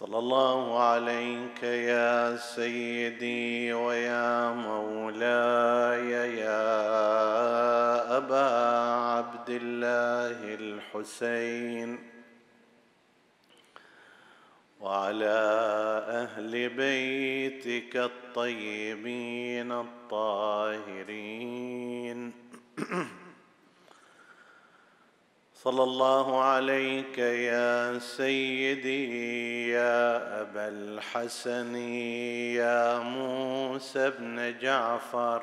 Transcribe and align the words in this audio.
صلى 0.00 0.18
الله 0.18 0.82
عليك 0.82 1.62
يا 1.62 2.36
سيدي 2.36 3.72
ويا 3.72 4.52
مولاي 4.52 6.10
يا 6.40 8.16
أبا 8.16 8.48
عبد 9.16 9.50
الله 9.50 10.54
الحسين 10.54 11.98
وعلى 14.80 15.40
أهل 16.08 16.68
بيتك 16.68 17.96
الطيبين 17.96 19.72
الطاهرين 19.72 21.10
صلى 25.62 25.82
الله 25.82 26.42
عليك 26.42 27.18
يا 27.18 27.98
سيدي 27.98 29.68
يا 29.68 30.40
أبا 30.40 30.68
الحسن 30.68 31.76
يا 32.56 32.98
موسى 32.98 34.10
بن 34.10 34.58
جعفر. 34.58 35.42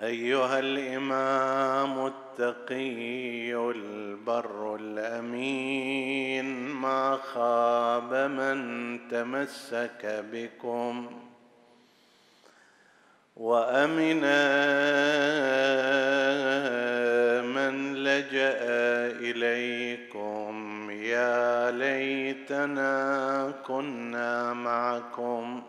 أيها 0.00 0.58
الإمام 0.58 2.06
التقي 2.06 3.54
البر 3.54 4.76
الأمين 4.76 6.44
ما 6.68 7.16
خاب 7.16 8.14
من 8.14 8.98
تمسك 9.08 10.24
بكم. 10.32 11.27
وأمن 13.38 14.20
من 17.54 17.94
لجأ 17.94 18.58
إليكم 19.20 20.90
يا 20.90 21.70
ليتنا 21.70 23.54
كنا 23.66 24.52
معكم 24.52 25.62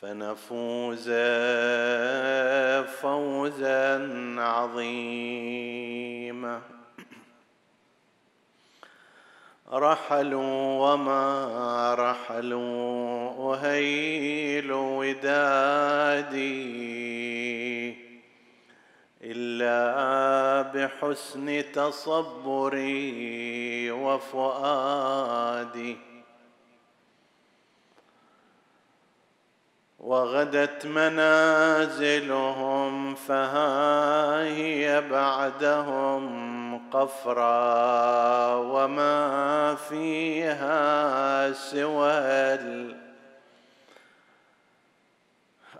فنفوز 0.00 1.10
فوزا 3.00 3.86
عظيما. 4.38 5.64
رحلوا 9.72 10.92
وما 10.92 11.94
رحلوا 11.94 13.13
أهيل 13.54 14.72
ودادي 14.72 16.34
إلا 19.22 20.62
بحسن 20.62 21.64
تصبري 21.72 23.10
وفؤادي. 23.90 25.34
وغدت 30.04 30.86
منازلهم 30.86 32.34
فها 33.14 34.42
هي 34.44 35.00
بعدهم 35.10 36.24
قفرا 36.90 38.54
وما 38.54 39.74
فيها 39.74 41.52
سوى 41.52 42.14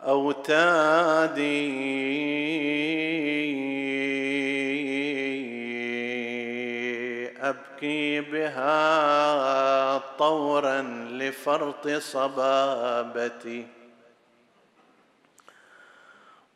الأوتاد 0.04 1.38
أبكي 7.40 8.20
بها 8.20 9.98
طورا 10.18 10.82
لفرط 11.10 11.88
صبابتي. 11.88 13.66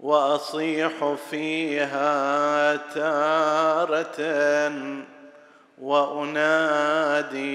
وأصيح 0.00 1.16
فيها 1.30 2.76
تارة 2.76 4.20
وأنادي. 5.78 7.48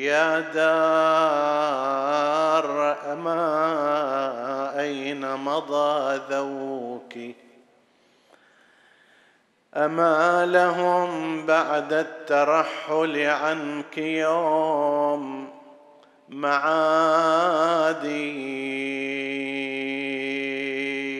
يا 0.00 0.40
دار 0.40 1.90
أما 3.12 4.80
أين 4.80 5.36
مضى 5.36 6.20
ذوك؟ 6.30 7.18
أما 9.76 10.46
لهم 10.46 11.46
بعد 11.46 11.92
الترحل 11.92 13.18
عنك 13.18 13.98
يوم 13.98 15.48
معادي؟ 16.28 17.50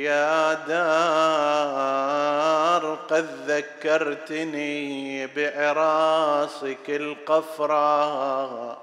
يا 0.04 0.54
دار 0.54 2.19
قد 3.10 3.26
ذكرتني 3.46 5.26
بعراسك 5.26 6.88
القفراء 6.88 8.82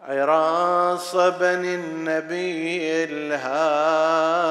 عراس 0.00 1.16
بني 1.16 1.74
النبي 1.74 3.04
الهادي. 3.04 4.48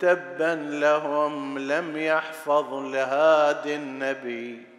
تبا 0.00 0.54
لهم 0.70 1.58
لم 1.58 1.96
يحفظ 1.96 2.74
لهادي 2.74 3.74
النبي. 3.74 4.75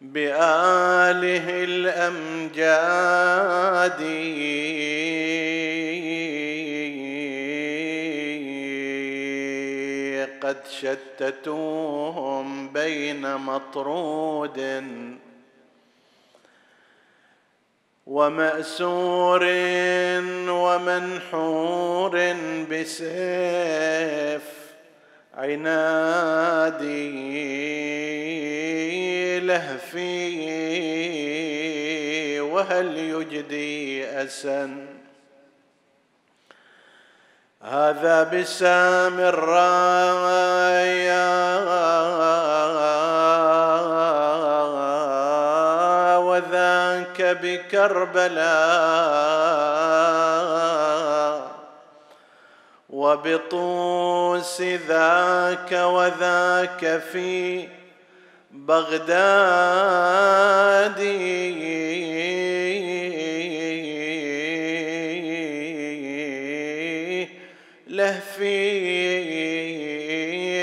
بآله 0.00 1.64
الأمجاد. 1.64 2.96
قد 10.46 10.62
شتتوهم 10.70 12.46
بين 12.68 13.36
مطرود 13.36 14.84
ومأسور 18.06 19.44
ومنحور 20.48 22.34
بسيف 22.70 24.42
عنادي. 25.34 27.06
لهفي 29.46 30.40
وهل 32.40 32.98
يجدي 32.98 34.06
أسن؟ 34.06 34.86
هذا 37.62 38.22
بسام 38.22 39.20
الرايا 39.20 40.46
وذاك 46.16 47.22
بكربلاء 47.22 48.66
وبطوس 52.90 54.62
ذاك 54.62 55.72
وذاك 55.72 57.02
في 57.12 57.68
بغدادي. 58.66 60.26
لهفي 67.86 69.08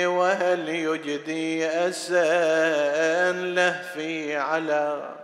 وهل 0.06 0.68
يجدي 0.68 1.66
أسا؟ 1.66 3.32
لهفي 3.32 4.36
على 4.36 5.14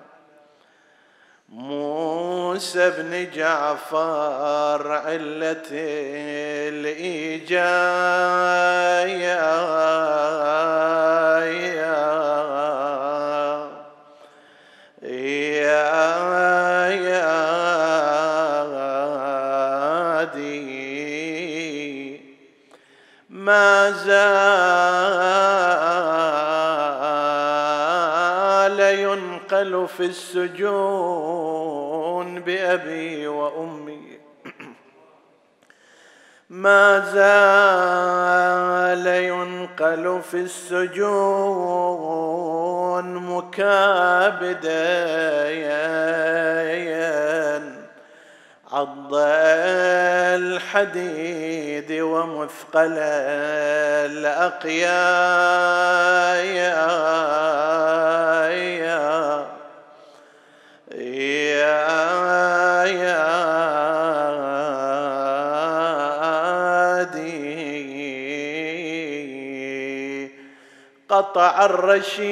موسى 1.71 2.91
بن 2.91 3.31
جعفر 3.31 4.93
علة 4.93 5.69
الإيجاية 6.73 7.81
ما 23.31 23.91
زال 23.91 24.90
في 29.97 30.05
السجون 30.07 31.61
بأبي 32.41 33.27
وأمي. 33.27 34.21
ما 36.51 37.01
زال 37.13 39.07
ينقل 39.07 40.21
في 40.31 40.37
السجون 40.37 41.71
مكابدا 43.15 44.81
عض 48.73 49.15
الحديد 50.35 51.93
ومثقل 51.93 52.99
الأقياء 61.61 63.41
قطع 71.09 71.65
الرشيد 71.65 72.31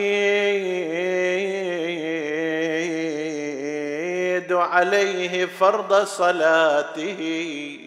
عليه 4.52 5.46
فرض 5.46 6.04
صلاته 6.04 7.78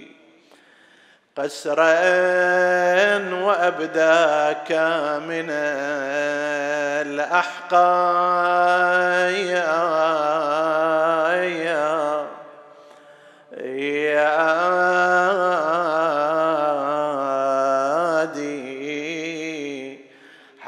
قسرا 1.38 1.94
وأبداك 3.44 4.72
من 5.28 5.50
الاحقاء 7.08 8.52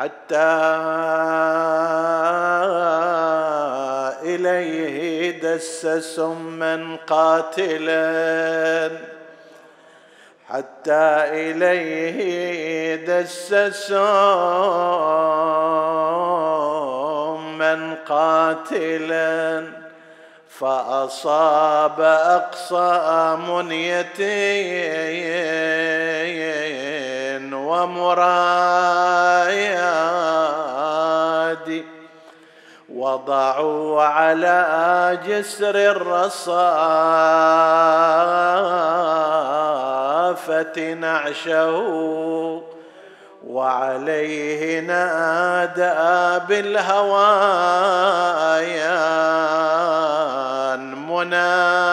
حتى 0.03 0.37
إليه 4.23 5.41
دس 5.41 5.87
سما 5.87 6.97
قاتلا. 7.07 9.12
حتى 10.53 11.23
إليه 11.33 12.95
دس 12.95 13.53
سما 13.87 14.13
قاتلا 18.09 19.63
فأصاب 20.59 22.01
أقصى 22.01 23.37
منيتين 23.49 24.33
ومراد 27.53 28.73
وضعوا 33.03 34.03
على 34.03 35.19
جسر 35.27 35.75
الرصافة 35.75 36.43
نعشه 40.93 41.83
وعليه 43.47 44.79
نادى 44.79 46.45
بالهوايان 46.47 46.93
منايات 51.07 51.92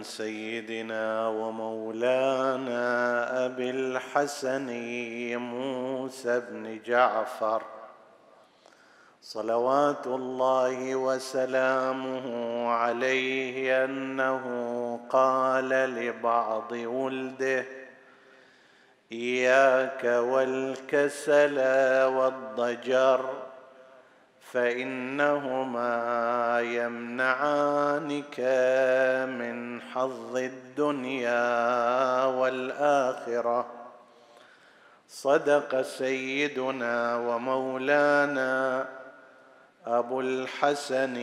سيدنا 0.17 1.27
ومولانا 1.27 2.75
أبي 3.45 3.69
الحسن 3.69 4.67
موسى 5.37 6.39
بن 6.39 6.79
جعفر. 6.85 7.63
صلوات 9.21 10.07
الله 10.07 10.95
وسلامه 10.95 12.25
عليه 12.69 13.85
أنه 13.85 14.45
قال 15.09 15.69
لبعض 15.69 16.71
ولده 16.71 17.65
إياك 19.11 20.03
والكسل 20.03 21.59
والضجر 22.05 23.50
فإنهما 24.41 25.91
يمنعانك 26.61 28.39
من 29.39 29.81
حظ 29.81 30.37
الدنيا 30.37 32.25
والآخرة. 32.25 33.65
صدق 35.07 35.81
سيدنا 35.81 37.15
ومولانا 37.15 38.87
أبو 39.85 40.21
الحسن 40.21 41.17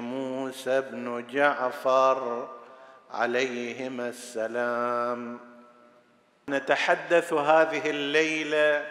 موسى 0.00 0.80
بن 0.80 1.26
جعفر 1.32 2.48
عليهما 3.10 4.08
السلام. 4.08 5.40
نتحدث 6.48 7.32
هذه 7.32 7.90
الليلة 7.90 8.86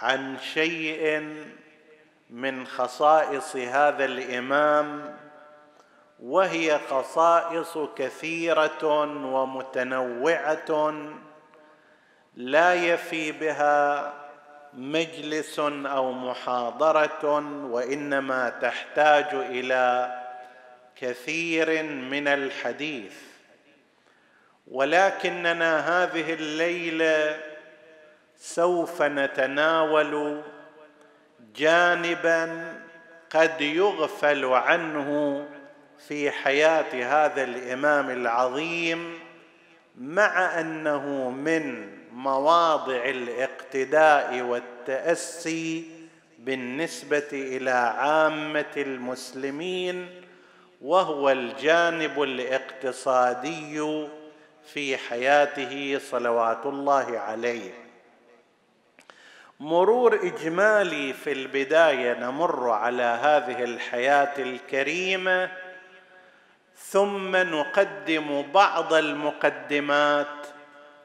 عن 0.00 0.38
شيء 0.38 1.22
من 2.32 2.66
خصائص 2.66 3.56
هذا 3.56 4.04
الإمام 4.04 5.16
وهي 6.20 6.78
خصائص 6.90 7.78
كثيرة 7.96 8.84
ومتنوعة 9.34 10.94
لا 12.34 12.74
يفي 12.74 13.32
بها 13.32 14.12
مجلس 14.72 15.58
أو 15.60 16.12
محاضرة 16.12 17.24
وإنما 17.70 18.48
تحتاج 18.48 19.34
إلى 19.34 20.14
كثير 20.96 21.82
من 21.82 22.28
الحديث. 22.28 23.16
ولكننا 24.66 25.78
هذه 25.78 26.34
الليلة 26.34 27.40
سوف 28.36 29.02
نتناول 29.02 30.42
جانبا 31.56 32.72
قد 33.30 33.60
يغفل 33.60 34.44
عنه 34.44 35.44
في 36.08 36.30
حياة 36.30 37.24
هذا 37.24 37.44
الإمام 37.44 38.10
العظيم 38.10 39.18
مع 39.98 40.60
أنه 40.60 41.30
من 41.30 41.92
مواضع 42.12 43.04
الاقتداء 43.04 44.40
والتأسي 44.40 45.84
بالنسبة 46.38 47.28
إلى 47.32 47.70
عامة 47.70 48.72
المسلمين 48.76 50.06
وهو 50.82 51.30
الجانب 51.30 52.22
الاقتصادي 52.22 54.06
في 54.72 54.96
حياته 54.96 56.00
صلوات 56.10 56.66
الله 56.66 57.18
عليه. 57.18 57.81
مرور 59.62 60.14
إجمالي 60.14 61.12
في 61.12 61.32
البداية 61.32 62.14
نمر 62.14 62.70
على 62.70 63.02
هذه 63.02 63.64
الحياة 63.64 64.34
الكريمة 64.38 65.50
ثم 66.76 67.36
نقدم 67.36 68.42
بعض 68.54 68.94
المقدمات 68.94 70.46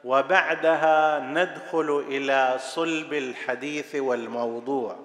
وبعدها 0.04 1.18
ندخل 1.18 2.04
إلى 2.08 2.56
صلب 2.58 3.12
الحديث 3.12 3.94
والموضوع. 3.94 4.96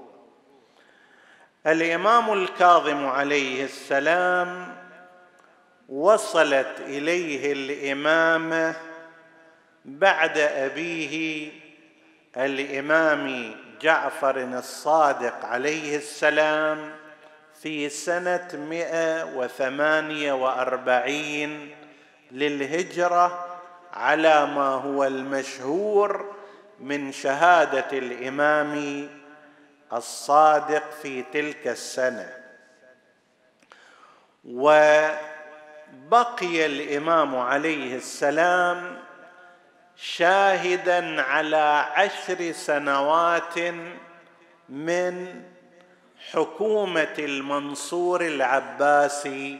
الإمام 1.67 2.33
الكاظم 2.33 3.05
عليه 3.05 3.63
السلام 3.63 4.75
وصلت 5.89 6.79
إليه 6.79 7.53
الإمامة 7.53 8.75
بعد 9.85 10.37
أبيه 10.37 11.62
الإمام 12.37 13.55
جعفر 13.81 14.37
الصادق 14.37 15.45
عليه 15.45 15.97
السلام 15.97 16.91
في 17.61 17.85
وثمانية 19.35 20.33
وأربعين 20.33 21.75
للهجرة 22.31 23.45
على 23.93 24.45
ما 24.45 24.67
هو 24.69 25.03
المشهور 25.03 26.35
من 26.79 27.11
شهادة 27.11 27.97
الإمام 27.97 29.09
الصادق 29.93 30.91
في 31.01 31.23
تلك 31.33 31.67
السنة. 31.67 32.33
وبقي 34.45 35.15
الإمام 36.65 37.35
عليه 37.35 37.95
السلام 37.95 39.02
شاهدا 39.97 41.21
على 41.21 41.85
عشر 41.95 42.51
سنوات 42.51 43.59
من 44.69 45.43
حكومة 46.31 47.15
المنصور 47.19 48.21
العباسي 48.21 49.59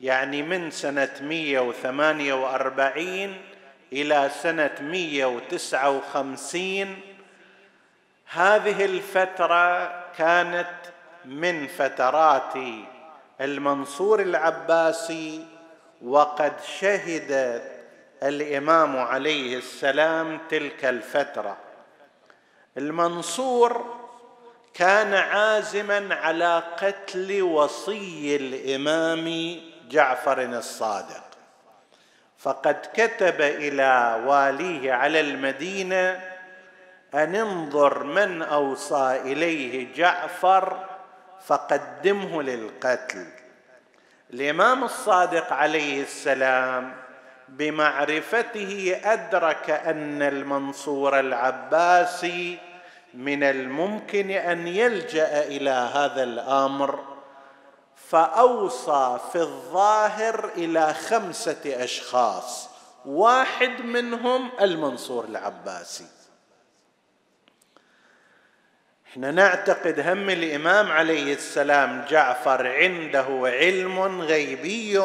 يعني 0.00 0.42
من 0.42 0.70
سنة 0.70 1.10
148 1.20 3.36
إلى 3.92 4.30
سنة 4.42 4.74
159 4.80 7.00
هذه 8.26 8.84
الفترة 8.84 9.86
كانت 10.18 10.70
من 11.24 11.66
فترات 11.66 12.54
المنصور 13.40 14.22
العباسي 14.22 15.44
وقد 16.04 16.52
شهد 16.78 17.62
الإمام 18.22 18.96
عليه 18.96 19.56
السلام 19.56 20.38
تلك 20.48 20.84
الفترة. 20.84 21.56
المنصور 22.76 23.96
كان 24.74 25.14
عازما 25.14 26.14
على 26.14 26.62
قتل 26.76 27.42
وصي 27.42 28.36
الإمام 28.36 29.56
جعفر 29.88 30.42
الصادق. 30.42 31.24
فقد 32.38 32.86
كتب 32.94 33.40
إلى 33.40 34.22
واليه 34.26 34.92
على 34.92 35.20
المدينة 35.20 36.20
أن 37.14 37.34
انظر 37.34 38.04
من 38.04 38.42
أوصى 38.42 39.20
إليه 39.24 39.94
جعفر 39.94 40.86
فقدمه 41.46 42.42
للقتل. 42.42 43.26
الإمام 44.32 44.84
الصادق 44.84 45.52
عليه 45.52 46.02
السلام 46.02 47.05
بمعرفته 47.48 49.00
أدرك 49.04 49.70
أن 49.70 50.22
المنصور 50.22 51.20
العباسي 51.20 52.58
من 53.14 53.42
الممكن 53.42 54.30
أن 54.30 54.68
يلجأ 54.68 55.42
إلى 55.42 55.70
هذا 55.70 56.22
الأمر 56.22 57.04
فأوصى 58.08 59.18
في 59.32 59.38
الظاهر 59.38 60.50
إلى 60.56 60.94
خمسة 60.94 61.84
أشخاص 61.84 62.68
واحد 63.06 63.80
منهم 63.80 64.50
المنصور 64.60 65.24
العباسي. 65.24 66.06
إحنا 69.10 69.30
نعتقد 69.30 70.00
هم 70.00 70.30
الإمام 70.30 70.92
عليه 70.92 71.34
السلام 71.34 72.04
جعفر 72.08 72.66
عنده 72.66 73.26
علم 73.44 74.20
غيبي 74.20 74.98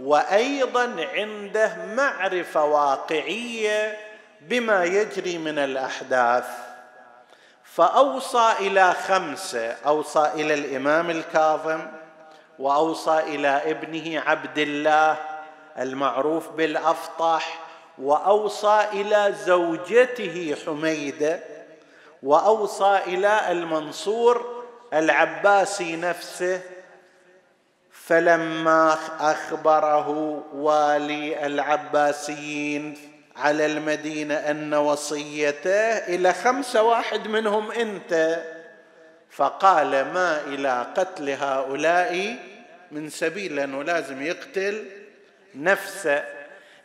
وأيضا 0.00 1.06
عنده 1.14 1.76
معرفة 1.96 2.64
واقعية 2.64 3.96
بما 4.40 4.84
يجري 4.84 5.38
من 5.38 5.58
الأحداث. 5.58 6.46
فأوصى 7.64 8.52
إلى 8.60 8.92
خمسة 8.92 9.72
أوصى 9.86 10.30
إلى 10.34 10.54
الإمام 10.54 11.10
الكاظم 11.10 11.80
وأوصى 12.58 13.18
إلى 13.18 13.48
ابنه 13.48 14.20
عبد 14.20 14.58
الله 14.58 15.16
المعروف 15.78 16.48
بالافطح 16.48 17.58
وأوصى 17.98 18.86
إلى 18.92 19.34
زوجته 19.44 20.56
حميدة 20.66 21.40
وأوصى 22.22 23.00
إلى 23.06 23.52
المنصور 23.52 24.64
العباسي 24.92 25.96
نفسه 25.96 26.60
فلما 28.06 28.98
أخبره 29.20 30.08
والي 30.54 31.46
العباسيين 31.46 32.94
على 33.36 33.66
المدينة 33.66 34.34
أن 34.34 34.74
وصيته 34.74 35.98
إلى 35.98 36.32
خمسه 36.32 36.82
واحد 36.82 37.28
منهم 37.28 37.70
أنت 37.70 38.42
فقال 39.30 39.90
ما 39.90 40.40
إلى 40.46 40.86
قتل 40.96 41.30
هؤلاء؟ 41.30 42.36
من 42.92 43.10
سبيل 43.10 43.56
لأنه 43.56 43.82
لازم 43.82 44.22
يقتل 44.22 44.84
نفسه. 45.54 46.24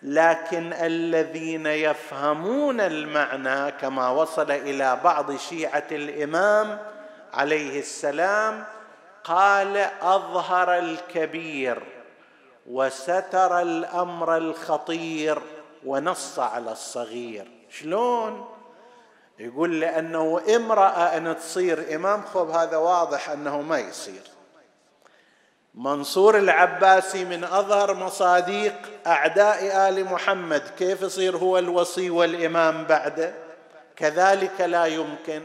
لكن 0.04 0.74
الذين 0.74 1.66
يفهمون 1.66 2.82
المعنى 2.82 3.72
كما 3.72 4.10
وصل 4.10 4.52
إلى 4.52 5.00
بعض 5.04 5.38
شيعة 5.38 5.88
الإمام 5.92 6.80
عليه 7.34 7.80
السلام 7.80 8.64
قال 9.30 9.78
أظهر 10.02 10.78
الكبير 10.78 11.84
وستر 12.70 13.62
الأمر 13.62 14.38
الخطير 14.38 15.42
ونص 15.86 16.40
على 16.40 16.72
الصغير. 16.72 17.52
شلون؟ 17.70 18.50
يقول 19.40 19.80
لأنه 19.80 20.42
امرأة 20.56 21.18
أن 21.18 21.38
تصير 21.38 21.96
إمام 21.96 22.26
خب 22.26 22.50
هذا 22.50 22.78
واضح 22.78 23.30
أنه 23.30 23.62
ما 23.62 23.80
يصير. 23.80 24.22
منصور 25.76 26.38
العباسي 26.38 27.26
من 27.26 27.44
أظهر 27.44 27.94
مصاديق 27.94 28.76
أعداء 29.08 29.90
آل 29.90 30.06
محمد 30.06 30.64
كيف 30.78 31.02
يصير 31.02 31.38
هو 31.38 31.58
الوصي 31.58 32.10
والإمام 32.10 32.84
بعده؟ 32.84 33.34
كذلك 33.96 34.62
لا 34.62 34.86
يمكن. 34.86 35.42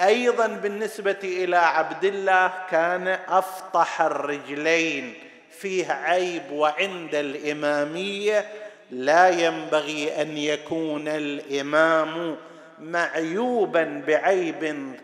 أيضا 0.00 0.46
بالنسبة 0.46 1.18
إلى 1.24 1.56
عبد 1.56 2.04
الله 2.04 2.52
كان 2.70 3.08
أفطح 3.08 4.00
الرجلين 4.00 5.14
فيه 5.50 5.92
عيب 5.92 6.52
وعند 6.52 7.14
الإمامية 7.14 8.48
لا 8.90 9.28
ينبغي 9.28 10.22
أن 10.22 10.38
يكون 10.38 11.08
الإمام 11.08 12.36
معيوبا 12.78 14.02
بعيب 14.06 14.94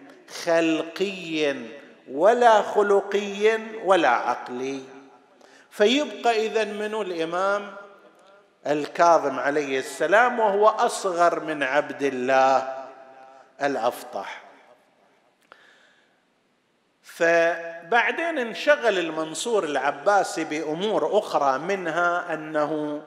خلقي 0.45 1.55
ولا 2.13 2.63
خلقي 2.63 3.59
ولا 3.85 4.09
عقلي. 4.09 4.81
فيبقى 5.71 6.47
اذا 6.47 6.65
من 6.65 6.95
الإمام 6.95 7.73
الكاظم 8.67 9.39
عليه 9.39 9.79
السلام 9.79 10.41
وهو 10.41 10.69
أصغر 10.69 11.41
من 11.41 11.63
عبد 11.63 12.03
الله 12.03 12.87
الأفطح. 13.63 14.46
فبعدين 17.07 18.39
انشغل 18.39 18.99
المنصور 18.99 19.65
العباسي 19.65 20.45
بأمور 20.45 21.19
أخرى 21.19 21.59
منها 21.59 22.35
أنه 22.35 23.03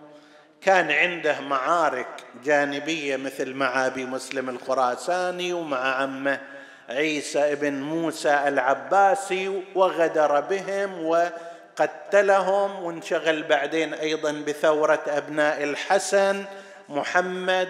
كان 0.62 0.92
عنده 0.92 1.42
معارك 1.42 2.08
جانبية 2.44 3.18
مثل 3.18 3.54
مع 3.54 3.88
ابي 3.88 4.06
مسلم 4.06 4.50
الخراساني 4.50 5.54
ومع 5.54 5.96
عمه 5.96 6.40
عيسى 6.90 7.40
ابن 7.54 7.74
موسى 7.74 8.44
العباسي 8.48 9.64
وغدر 9.76 10.40
بهم 10.40 11.06
وقتلهم 11.06 12.84
وانشغل 12.84 13.44
بعدين 13.44 13.94
أيضا 13.94 14.32
بثورة 14.32 15.04
أبناء 15.08 15.64
الحسن 15.64 16.46
محمد 16.90 17.70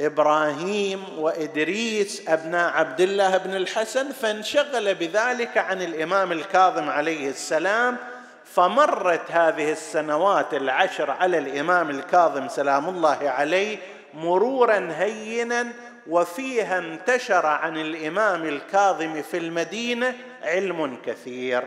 وابراهيم 0.00 1.04
وإدريس 1.18 2.28
ابناء 2.28 2.72
عبد 2.72 3.00
الله 3.00 3.36
بن 3.36 3.56
الحسن 3.56 4.12
فانشغل 4.12 4.94
بذلك 4.94 5.58
عن 5.58 5.82
الإمام 5.82 6.32
الكاظم 6.32 6.90
عليه 6.90 7.28
السلام 7.28 7.96
فمرت 8.44 9.30
هذه 9.30 9.72
السنوات 9.72 10.54
العشر 10.54 11.10
على 11.10 11.38
الإمام 11.38 11.90
الكاظم 11.90 12.48
سلام 12.48 12.88
الله 12.88 13.18
عليه 13.30 13.78
مرورا 14.14 14.92
هينا 14.96 15.66
وفيها 16.06 16.78
انتشر 16.78 17.46
عن 17.46 17.76
الإمام 17.76 18.44
الكاظم 18.44 19.22
في 19.22 19.36
المدينة 19.36 20.14
علم 20.42 20.98
كثير. 21.06 21.64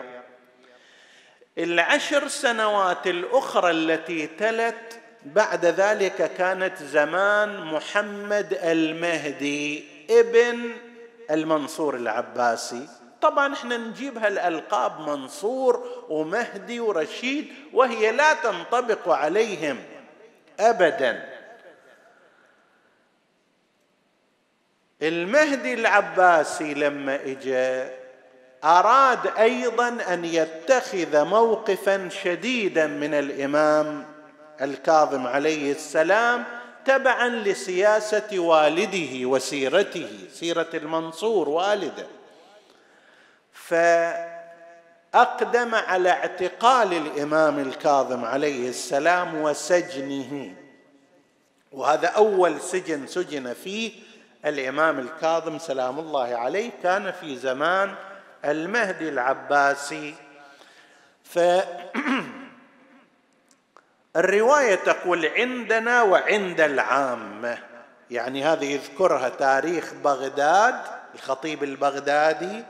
العشر 1.57 2.27
سنوات 2.27 3.07
الأخرى 3.07 3.71
التي 3.71 4.27
تلت 4.27 5.02
بعد 5.25 5.65
ذلك 5.65 6.33
كانت 6.37 6.77
زمان 6.83 7.65
محمد 7.65 8.59
المهدي 8.63 9.83
ابن 10.09 10.71
المنصور 11.31 11.95
العباسي. 11.95 12.87
طبعا 13.21 13.53
إحنا 13.53 13.77
نجيبها 13.77 14.27
الالقاب 14.27 14.99
منصور 14.99 16.05
ومهدي 16.09 16.79
ورشيد 16.79 17.47
وهي 17.73 18.11
لا 18.11 18.33
تنطبق 18.33 19.09
عليهم 19.09 19.77
ابدا. 20.59 21.29
المهدي 25.01 25.73
العباسي 25.73 26.73
لما 26.73 27.15
اجى 27.15 27.89
أراد 28.63 29.27
أيضا 29.27 29.87
أن 29.87 30.25
يتخذ 30.25 31.25
موقفا 31.25 32.09
شديدا 32.09 32.87
من 32.87 33.13
الإمام 33.13 34.12
الكاظم 34.63 35.27
عليه 35.27 35.71
السلام 35.71 36.43
تبعا 36.85 37.29
لسياسة 37.29 38.39
والده 38.39 39.25
وسيرته 39.25 40.09
سيرة 40.33 40.69
المنصور 40.73 41.49
والده. 41.49 42.07
فأقدم 45.13 45.75
على 45.75 46.09
اعتقال 46.09 46.93
الإمام 46.93 47.59
الكاظم 47.59 48.25
عليه 48.25 48.69
السلام 48.69 49.41
وسجنه. 49.41 50.55
وهذا 51.71 52.07
أول 52.07 52.61
سجن 52.61 53.07
سجن 53.07 53.53
فيه 53.53 53.91
الإمام 54.45 54.99
الكاظم 54.99 55.59
سلام 55.59 55.99
الله 55.99 56.35
عليه 56.35 56.71
كان 56.83 57.11
في 57.11 57.35
زمان 57.35 57.95
المهدي 58.45 59.09
العباسي. 59.09 60.15
ف 61.23 61.39
الرواية 64.15 64.75
تقول 64.75 65.25
عندنا 65.25 66.01
وعند 66.01 66.61
العامه 66.61 67.57
يعني 68.11 68.43
هذه 68.43 68.65
يذكرها 68.65 69.29
تاريخ 69.29 69.93
بغداد 70.03 70.75
الخطيب 71.15 71.63
البغدادي 71.63 72.63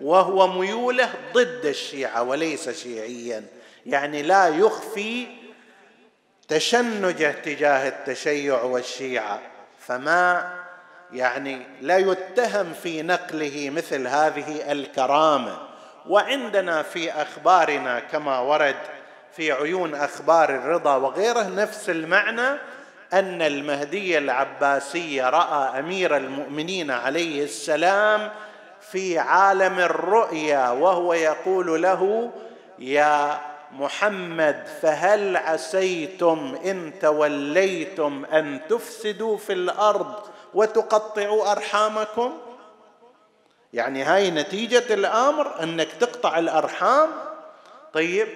وهو 0.00 0.46
ميوله 0.46 1.10
ضد 1.34 1.64
الشيعة 1.64 2.22
وليس 2.22 2.70
شيعيا. 2.70 3.44
يعني 3.86 4.22
لا 4.22 4.48
يخفي 4.48 5.26
تشنجه 6.48 7.30
تجاه 7.30 7.88
التشيع 7.88 8.62
والشيعة. 8.62 9.40
فما 9.78 10.52
يعني 11.12 11.66
لا 11.80 11.98
يتهم 11.98 12.72
في 12.72 13.02
نقله 13.02 13.70
مثل 13.70 14.06
هذه 14.06 14.72
الكرامة. 14.72 15.58
وعندنا 16.06 16.82
في 16.82 17.12
أخبارنا 17.12 18.00
كما 18.00 18.38
ورد 18.38 18.99
في 19.36 19.52
عيون 19.52 19.94
أخبار 19.94 20.50
الرضا 20.50 20.96
وغيره 20.96 21.42
نفس 21.42 21.90
المعنى 21.90 22.58
أن 23.12 23.42
المهدي 23.42 24.18
العباسي 24.18 25.20
رأى 25.20 25.78
أمير 25.78 26.16
المؤمنين 26.16 26.90
عليه 26.90 27.44
السلام 27.44 28.30
في 28.80 29.18
عالم 29.18 29.78
الرؤيا 29.78 30.70
وهو 30.70 31.12
يقول 31.14 31.82
له 31.82 32.30
يا 32.78 33.40
محمد 33.72 34.66
فهل 34.82 35.36
عسيتم 35.36 36.58
إن 36.64 36.92
توليتم 37.00 38.24
أن 38.24 38.60
تفسدوا 38.68 39.36
في 39.36 39.52
الأرض 39.52 40.14
وتقطعوا 40.54 41.52
أرحامكم؟ 41.52 42.38
يعني 43.72 44.02
هاي 44.02 44.30
نتيجة 44.30 44.94
الأمر 44.94 45.62
أنك 45.62 45.88
تقطع 46.00 46.38
الأرحام؟ 46.38 47.08
طيب 47.92 48.28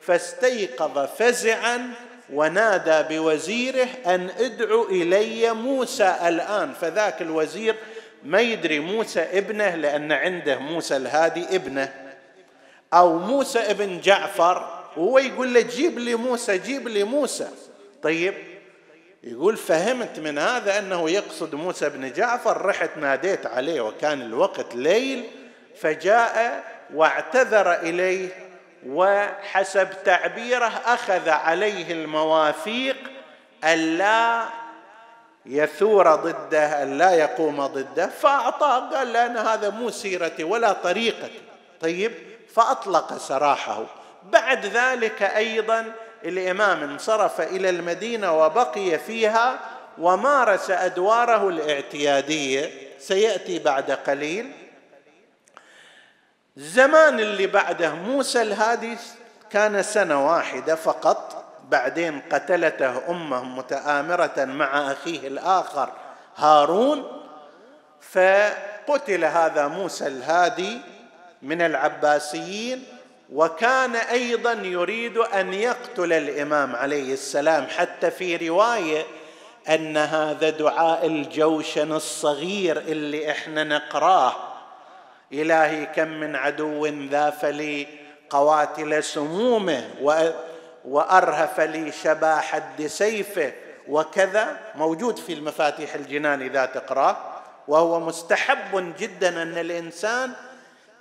فاستيقظ 0.00 0.98
فزعا 0.98 1.90
ونادى 2.32 3.16
بوزيره 3.16 3.88
أن 4.06 4.30
ادعو 4.38 4.88
إلي 4.88 5.52
موسى 5.52 6.16
الآن. 6.26 6.72
فذاك 6.72 7.22
الوزير 7.22 7.76
ما 8.24 8.40
يدري 8.40 8.80
موسى 8.80 9.20
ابنه 9.20 9.74
لأن 9.74 10.12
عنده 10.12 10.58
موسى 10.58 10.96
الهادي 10.96 11.56
ابنه. 11.56 11.92
أو 12.94 13.18
موسى 13.18 13.58
ابن 13.58 14.00
جعفر 14.00 14.82
وهو 14.96 15.18
يقول 15.18 15.54
له 15.54 15.60
جيب 15.60 15.98
لي 15.98 16.14
موسى 16.14 16.58
جيب 16.58 16.88
لي 16.88 17.04
موسى. 17.04 17.48
طيب 18.02 18.34
يقول 19.24 19.56
فهمت 19.56 20.18
من 20.18 20.38
هذا 20.38 20.78
أنه 20.78 21.10
يقصد 21.10 21.54
موسى 21.54 21.88
بن 21.88 22.12
جعفر 22.12 22.66
رحت 22.66 22.90
ناديت 22.96 23.46
عليه 23.46 23.80
وكان 23.80 24.22
الوقت 24.22 24.74
ليل 24.74 25.24
فجاء 25.80 26.64
واعتذر 26.94 27.72
إليه 27.72 28.28
وحسب 28.86 29.88
تعبيره 30.04 30.72
أخذ 30.86 31.28
عليه 31.28 31.92
المواثيق 31.92 32.96
الا 33.64 34.44
يثور 35.46 36.14
ضده 36.14 36.82
الا 36.82 37.10
يقوم 37.10 37.66
ضده 37.66 38.06
فاعطاه 38.06 38.90
قال 38.90 39.12
لأن 39.12 39.36
هذا 39.36 39.70
مو 39.70 39.90
سيرتي 39.90 40.44
ولا 40.44 40.72
طريقتي. 40.72 41.40
طيب 41.80 42.12
فأطلق 42.54 43.18
سراحه. 43.18 43.84
بعد 44.22 44.66
ذلك 44.66 45.22
أيضا 45.22 45.92
الإمام 46.24 46.82
انصرف 46.82 47.40
إلى 47.40 47.70
المدينة 47.70 48.44
وبقي 48.44 48.98
فيها 48.98 49.58
ومارس 49.98 50.70
أدواره 50.70 51.48
الاعتيادية. 51.48 52.70
سيأتي 52.98 53.58
بعد 53.58 53.90
قليل. 53.90 54.52
الزمان 56.60 57.20
اللي 57.20 57.46
بعده 57.46 57.94
موسى 57.94 58.42
الهادي 58.42 58.96
كان 59.50 59.82
سنة 59.82 60.26
واحدة 60.26 60.74
فقط 60.74 61.44
بعدين 61.68 62.20
قتلته 62.32 63.10
أمه 63.10 63.44
متآمرة 63.44 64.32
مع 64.44 64.92
أخيه 64.92 65.28
الآخر 65.28 65.92
هارون 66.36 67.22
فقتل 68.00 69.24
هذا 69.24 69.68
موسى 69.68 70.06
الهادي 70.06 70.78
من 71.42 71.62
العباسيين 71.62 72.84
وكان 73.32 73.96
أيضا 73.96 74.52
يريد 74.52 75.16
أن 75.18 75.54
يقتل 75.54 76.12
الإمام 76.12 76.76
عليه 76.76 77.12
السلام 77.12 77.66
حتى 77.66 78.10
في 78.10 78.48
رواية 78.48 79.06
أن 79.68 79.96
هذا 79.96 80.50
دعاء 80.50 81.06
الجوشن 81.06 81.92
الصغير 81.92 82.78
اللي 82.78 83.30
إحنا 83.30 83.64
نقراه 83.64 84.49
إلهي 85.32 85.86
كم 85.86 86.08
من 86.08 86.36
عدو 86.36 86.86
ذاف 86.86 87.44
لي 87.44 87.86
قواتل 88.30 89.04
سمومه 89.04 89.90
وأرهف 90.84 91.60
لي 91.60 91.92
شبا 91.92 92.36
حد 92.36 92.86
سيفه 92.86 93.52
وكذا. 93.88 94.56
موجود 94.74 95.18
في 95.18 95.32
المفاتيح 95.32 95.94
الجنان 95.94 96.42
إذا 96.42 96.66
تقراه 96.66 97.16
وهو 97.68 98.00
مستحب 98.00 98.94
جدا 98.98 99.42
أن 99.42 99.58
الإنسان 99.58 100.32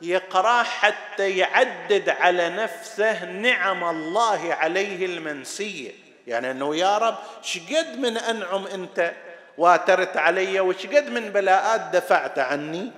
يقراه 0.01 0.63
حتى 0.63 1.37
يعدد 1.37 2.09
على 2.09 2.49
نفسه 2.49 3.25
نعم 3.25 3.83
الله 3.83 4.53
عليه 4.53 5.05
المنسية. 5.05 5.91
يعني 6.27 6.51
أنه 6.51 6.75
يا 6.75 6.97
رب 6.97 7.15
شقد 7.41 7.97
من 7.97 8.17
أنعم 8.17 8.67
أنت 8.67 9.11
واترت 9.57 10.17
علي 10.17 10.59
وشقد 10.59 11.09
من 11.09 11.29
بلاءات 11.29 11.81
دفعت 11.93 12.39
عني. 12.39 12.91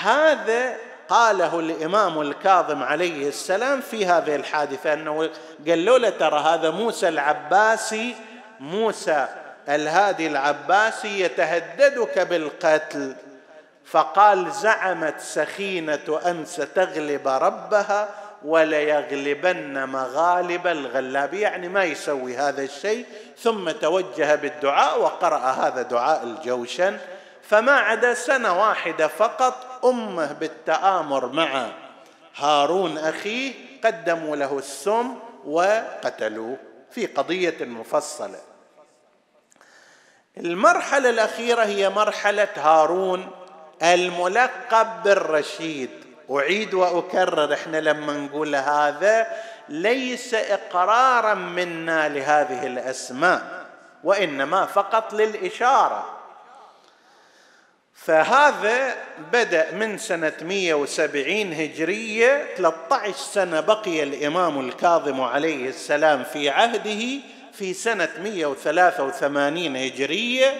هذا 0.00 0.76
قاله 1.08 1.60
الإمام 1.60 2.20
الكاظم 2.20 2.82
عليه 2.82 3.28
السلام 3.28 3.80
في 3.80 4.06
هذه 4.06 4.36
الحادثة 4.36 4.92
أنه 4.92 5.30
قال 5.68 5.84
له 5.84 6.10
ترى 6.10 6.40
هذا 6.40 6.70
موسى 6.70 7.08
العباسي 7.08 8.14
موسى 8.60 9.28
الهادي 9.68 10.26
العباسي 10.26 11.20
يتهددك 11.20 12.18
بالقتل. 12.18 13.14
فقال 13.84 14.52
زعمت 14.52 15.20
سخينة 15.20 16.20
أن 16.26 16.44
ستغلب 16.44 17.28
ربها 17.28 18.08
وليغلبن 18.44 19.84
مغالب 19.84 20.66
الغلاب. 20.66 21.34
يعني 21.34 21.68
ما 21.68 21.84
يسوي 21.84 22.36
هذا 22.36 22.62
الشيء. 22.62 23.06
ثم 23.38 23.70
توجه 23.70 24.34
بالدعاء 24.34 25.00
وقرأ 25.00 25.38
هذا 25.38 25.82
دعاء 25.82 26.24
الجوشن. 26.24 26.98
فما 27.42 27.72
عدا 27.72 28.14
سنة 28.14 28.60
واحدة 28.60 29.08
فقط 29.08 29.71
أمه 29.84 30.32
بالتآمر 30.32 31.26
مع 31.26 31.66
هارون 32.36 32.98
أخيه 32.98 33.52
قدموا 33.84 34.36
له 34.36 34.58
السم 34.58 35.14
وقتلوه 35.44 36.56
في 36.90 37.06
قضية 37.06 37.64
مفصلة. 37.64 38.40
المرحلة 40.36 41.10
الأخيرة 41.10 41.62
هي 41.64 41.88
مرحلة 41.88 42.48
هارون 42.56 43.30
الملقب 43.82 45.02
بالرشيد. 45.02 45.90
أعيد 46.30 46.74
وأكرر 46.74 47.54
إحنا 47.54 47.80
لما 47.80 48.12
نقول 48.12 48.54
هذا 48.54 49.26
ليس 49.68 50.34
إقرارا 50.34 51.34
منا 51.34 52.08
لهذه 52.08 52.66
الأسماء 52.66 53.66
وإنما 54.04 54.66
فقط 54.66 55.12
للإشارة. 55.12 56.21
فهذا 57.94 58.94
بدأ 59.32 59.70
من 59.72 59.98
سنة 59.98 60.32
170 60.42 61.52
هجرية. 61.52 62.54
13 62.56 63.12
سنة 63.16 63.60
بقي 63.60 64.02
الإمام 64.02 64.68
الكاظم 64.68 65.20
عليه 65.20 65.68
السلام 65.68 66.24
في 66.24 66.50
عهده 66.50 67.20
في 67.52 67.74
سنة 67.74 68.08
183 68.18 69.76
هجرية. 69.76 70.54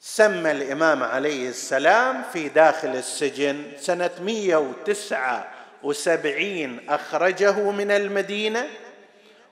سمى 0.00 0.50
الإمام 0.50 1.02
عليه 1.02 1.48
السلام 1.48 2.22
في 2.32 2.48
داخل 2.48 2.88
السجن. 2.88 3.62
سنة 3.78 4.10
179 4.20 6.80
أخرجه 6.88 7.70
من 7.70 7.90
المدينة 7.90 8.68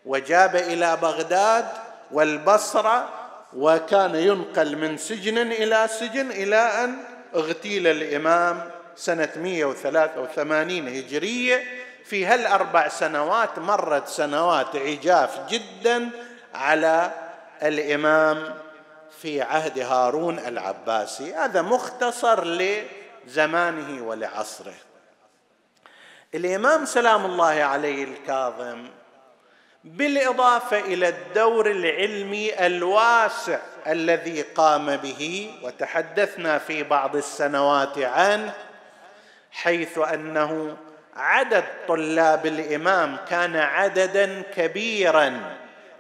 وجاب 0.07 0.57
إلى 0.57 0.97
بغداد 0.97 1.66
والبصرة 2.11 3.22
وكان 3.57 4.15
ينقل 4.15 4.77
من 4.77 4.97
سجن 4.97 5.38
إلى 5.38 5.88
سجن 5.88 6.31
إلى 6.31 6.57
أن 6.57 6.97
اغتيل 7.35 7.87
الإمام 7.87 8.71
سنة 8.97 9.33
183 9.37 10.88
هجرية. 10.88 11.65
في 12.05 12.27
هالأربع 12.27 12.88
سنوات 12.88 13.59
مرت 13.59 14.09
سنوات 14.09 14.77
عجاف 14.77 15.49
جدا 15.49 16.11
على 16.55 17.11
الإمام 17.62 18.55
في 19.21 19.43
عهد 19.43 19.79
هارون 19.79 20.38
العباسي. 20.38 21.35
هذا 21.35 21.62
مختصر 21.62 22.45
لزمانه 22.45 24.03
ولعصره. 24.03 24.75
الإمام 26.35 26.85
سلام 26.85 27.25
الله 27.25 27.62
عليه 27.62 28.05
الكاظم 28.05 28.88
بالإضافة 29.85 30.79
إلى 30.79 31.09
الدور 31.09 31.71
العلمي 31.71 32.66
الواسع 32.66 33.59
الذي 33.87 34.42
قام 34.42 34.97
به 34.97 35.51
وتحدثنا 35.62 36.59
في 36.59 36.83
بعض 36.83 37.16
السنوات 37.16 37.99
عنه 37.99 38.53
حيث 39.53 39.99
أنه 39.99 40.77
عدد 41.16 41.64
طلاب 41.88 42.47
الإمام 42.47 43.16
كان 43.31 43.57
عددا 43.57 44.42
كبيرا. 44.57 45.40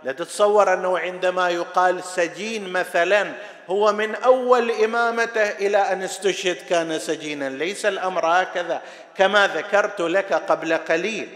لا 0.02 0.12
تتصور 0.12 0.74
أنه 0.74 0.98
عندما 0.98 1.50
يقال 1.50 2.04
سجين 2.04 2.72
مثلا 2.72 3.32
هو 3.68 3.92
من 3.92 4.14
أول 4.14 4.70
إمامته 4.70 5.50
إلى 5.50 5.78
أن 5.78 6.02
استشهد 6.02 6.56
كان 6.68 6.98
سجينا. 6.98 7.48
ليس 7.48 7.86
الأمر 7.86 8.26
هكذا. 8.26 8.82
كما 9.16 9.46
ذكرت 9.46 10.00
لك 10.00 10.32
قبل 10.32 10.74
قليل. 10.74 11.28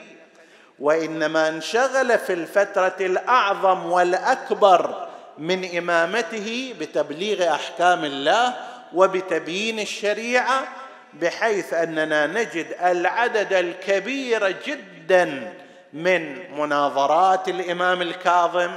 وإنما 0.78 1.48
انشغل 1.48 2.18
في 2.18 2.32
الفترة 2.32 2.96
الأعظم 3.00 3.86
والأكبر 3.86 5.08
من 5.38 5.76
إمامته 5.78 6.74
بتبليغ 6.80 7.54
أحكام 7.54 8.04
الله 8.04 8.54
وبتبيين 8.94 9.80
الشريعة 9.80 10.62
بحيث 11.14 11.74
أننا 11.74 12.26
نجد 12.26 12.66
العدد 12.82 13.52
الكبير 13.52 14.54
جدا 14.66 15.54
من 15.92 16.52
مناظرات 16.58 17.48
الإمام 17.48 18.02
الكاظم 18.02 18.70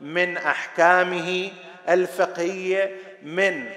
من 0.00 0.36
أحكامه 0.36 1.50
الفقهية 1.88 2.96
من 3.22 3.70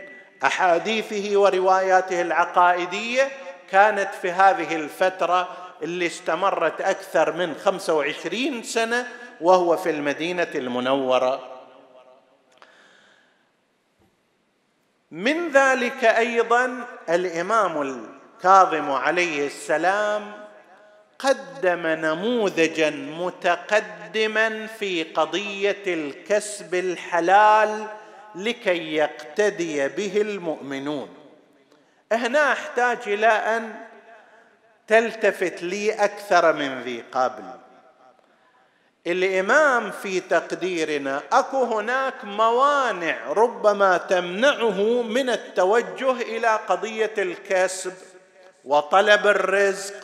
أحاديثه 0.43 1.37
ورواياته 1.39 2.21
العقائدية. 2.21 3.29
كانت 3.71 4.09
في 4.21 4.31
هذه 4.31 4.75
الفترة 4.75 5.49
اللي 5.81 6.05
استمرت 6.05 6.81
أكثر 6.81 7.33
من 7.33 7.55
25 7.55 8.63
سنة 8.63 9.07
وهو 9.41 9.77
في 9.77 9.89
المدينة 9.89 10.47
المنورة. 10.55 11.47
من 15.11 15.49
ذلك 15.51 16.03
أيضا 16.03 16.87
الإمام 17.09 17.81
الكاظم 17.81 18.91
عليه 18.91 19.47
السلام 19.47 20.31
قدم 21.19 21.87
نموذجا 21.87 22.89
متقدما 22.89 24.67
في 24.67 25.03
قضية 25.03 25.83
الكسب 25.87 26.75
الحلال 26.75 27.87
لكي 28.35 28.95
يقتدي 28.95 29.87
به 29.87 30.21
المؤمنون. 30.21 31.09
هنا 32.11 32.51
أحتاج 32.51 32.97
إلى 33.07 33.27
أن 33.27 33.90
تلتفت 34.91 35.63
لي 35.63 35.91
أكثر 35.91 36.53
من 36.53 36.81
ذي 36.81 37.03
قبل. 37.11 37.43
الإمام 39.07 39.91
في 39.91 40.19
تقديرنا 40.19 41.21
أكو 41.31 41.63
هناك 41.63 42.13
موانع 42.23 43.17
ربما 43.27 43.97
تمنعه 43.97 45.01
من 45.01 45.29
التوجه 45.29 46.11
إلى 46.11 46.59
قضية 46.67 47.13
الكسب 47.17 47.93
وطلب 48.65 49.27
الرزق 49.27 49.95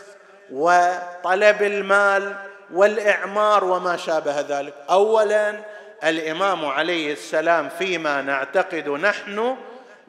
وطلب 0.52 1.64
المال 1.64 2.36
والإعمار 2.74 3.64
وما 3.64 3.98
شابه 3.98 4.42
ذلك. 4.42 4.74
اولا 4.90 5.60
الإمام 6.04 6.66
عليه 6.66 7.14
السلام 7.14 7.70
فيما 7.70 8.22
نعتقد 8.22 8.90
نحن 8.90 9.58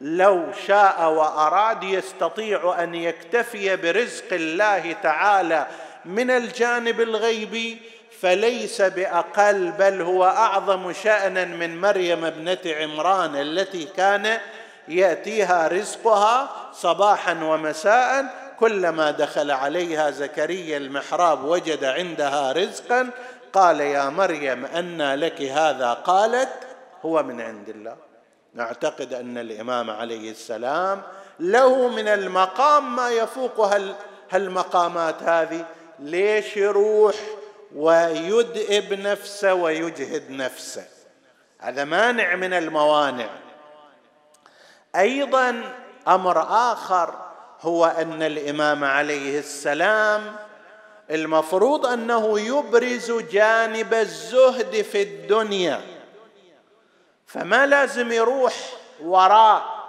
لو 0.01 0.43
شاء 0.67 1.11
وأراد 1.11 1.83
يستطيع 1.83 2.83
أن 2.83 2.95
يكتفي 2.95 3.75
برزق 3.75 4.25
الله 4.31 4.95
تعالى 5.03 5.67
من 6.05 6.31
الجانب 6.31 7.01
الغيبي 7.01 7.77
فليس 8.21 8.81
بأقل 8.81 9.71
بل 9.71 10.01
هو 10.01 10.25
أعظم 10.25 10.93
شأنا 10.93 11.45
من 11.45 11.81
مريم 11.81 12.25
ابنة 12.25 12.57
عمران 12.65 13.35
التي 13.35 13.85
كان 13.85 14.37
يأتيها 14.87 15.67
رزقها 15.67 16.49
صباحا 16.73 17.43
ومساء 17.43 18.25
كلما 18.59 19.11
دخل 19.11 19.51
عليها 19.51 20.11
زكريا 20.11 20.77
المحراب 20.77 21.43
وجد 21.43 21.83
عندها 21.83 22.51
رزقا 22.51 23.09
قال 23.53 23.79
يا 23.81 24.09
مريم 24.09 24.65
أنى 24.65 25.15
لك 25.15 25.41
هذا؟ 25.41 25.93
قالت 25.93 26.49
هو 27.05 27.23
من 27.23 27.41
عند 27.41 27.69
الله. 27.69 28.08
نعتقد 28.53 29.13
أن 29.13 29.37
الإمام 29.37 29.89
عليه 29.89 30.31
السلام 30.31 31.01
له 31.39 31.87
من 31.87 32.07
المقام 32.07 32.95
ما 32.95 33.09
يفوق 33.09 33.75
هالمقامات 34.31 35.23
هذه. 35.23 35.65
ليش 35.99 36.57
يروح 36.57 37.15
ويدئب 37.75 38.93
نفسه 38.93 39.53
ويجهد 39.53 40.31
نفسه؟ 40.31 40.85
هذا 41.59 41.83
مانع 41.83 42.35
من 42.35 42.53
الموانع. 42.53 43.29
أيضا 44.95 45.75
أمر 46.07 46.41
آخر 46.49 47.13
هو 47.61 47.85
أن 47.85 48.23
الإمام 48.23 48.83
عليه 48.83 49.39
السلام 49.39 50.35
المفروض 51.11 51.85
أنه 51.85 52.39
يبرز 52.39 53.11
جانب 53.11 53.93
الزهد 53.93 54.81
في 54.81 55.01
الدنيا. 55.01 55.98
فما 57.29 57.65
لازم 57.65 58.11
يروح 58.11 58.53
وراء 59.03 59.79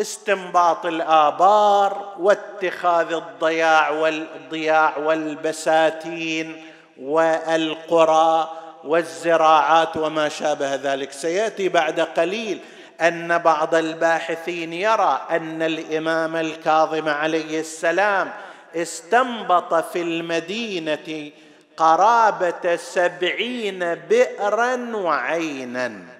استنباط 0.00 0.86
الآبار 0.86 2.14
واتخاذ 2.18 3.12
الضياع 3.12 3.90
والضياع 3.90 4.96
والبساتين 4.96 6.64
والقرى 7.00 8.50
والزراعات 8.84 9.96
وما 9.96 10.28
شابه 10.28 10.74
ذلك. 10.74 11.12
سيأتي 11.12 11.68
بعد 11.68 12.00
قليل 12.00 12.60
أن 13.00 13.38
بعض 13.38 13.74
الباحثين 13.74 14.72
يرى 14.72 15.26
أن 15.30 15.62
الإمام 15.62 16.36
الكاظم 16.36 17.08
عليه 17.08 17.60
السلام 17.60 18.32
استنبط 18.74 19.74
في 19.74 20.02
المدينة 20.02 21.30
قرابة 21.76 22.76
سبعين 22.76 23.94
بئرا 23.94 24.96
وعينا. 24.96 26.15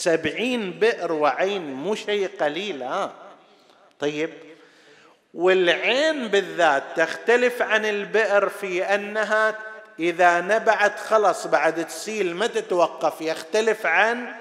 سبعين 0.00 0.70
بئر 0.70 1.12
وعين 1.12 1.72
مو 1.74 1.94
شيء 1.94 2.30
قليل 2.40 2.82
ها؟ 2.82 3.12
طيب. 3.98 4.30
والعين 5.34 6.28
بالذات 6.28 6.82
تختلف 6.96 7.62
عن 7.62 7.84
البئر 7.84 8.48
في 8.48 8.82
أنها 8.82 9.58
إذا 9.98 10.40
نبعت 10.40 11.00
خلص 11.00 11.46
بعد 11.46 11.86
تسيل 11.86 12.36
ما 12.36 12.46
تتوقف 12.46 13.20
يختلف 13.20 13.86
عن 13.86 14.34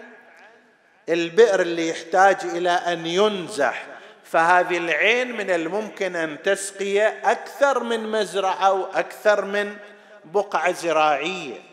البئر 1.10 1.62
اللي 1.62 1.90
يحتاج 1.90 2.38
إلى 2.44 2.70
أن 2.70 3.06
ينزح. 3.06 3.86
فهذه 4.24 4.78
العين 4.78 5.38
من 5.38 5.50
الممكن 5.50 6.16
أن 6.16 6.42
تسقي 6.44 7.08
أكثر 7.08 7.84
من 7.84 8.12
مزرعة 8.12 8.74
وأكثر 8.74 9.46
من 9.46 9.78
بقعة 10.26 10.72
زراعية. 10.72 11.69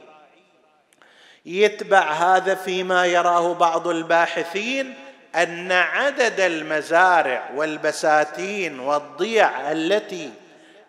يتبع 1.46 2.12
هذا 2.12 2.54
فيما 2.54 3.06
يراه 3.06 3.54
بعض 3.54 3.88
الباحثين 3.88 4.94
أن 5.34 5.72
عدد 5.72 6.40
المزارع 6.40 7.50
والبساتين 7.54 8.80
والضيع 8.80 9.72
التي 9.72 10.30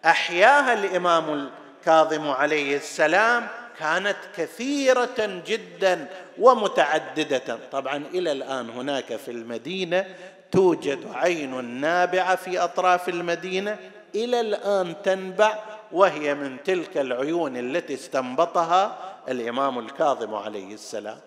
أحياها 0.06 0.74
الإمام 0.74 1.50
الكاظم 1.82 2.30
عليه 2.30 2.78
السلام 2.78 3.48
كانت 3.80 4.18
كثيرة 4.38 5.42
جدا 5.48 6.08
ومتعددة. 6.40 7.58
طبعا 7.72 8.04
إلى 8.14 8.32
الآن 8.32 8.70
هناك 8.70 9.16
في 9.16 9.32
المدينة 9.32 10.06
توجد 10.52 11.00
عين 11.14 11.66
نابعة 11.66 12.36
في 12.36 12.60
أطراف 12.60 13.10
المدينة 13.10 13.78
إلى 14.16 14.40
الآن 14.40 14.96
تنبع 15.04 15.60
وهي 15.92 16.34
من 16.34 16.58
تلك 16.64 16.98
العيون 16.98 17.58
التي 17.58 17.94
استنبطها 17.94 18.98
الإمام 19.28 19.80
الكاظم 19.80 20.36
عليه 20.36 20.74
السلام. 20.74 21.20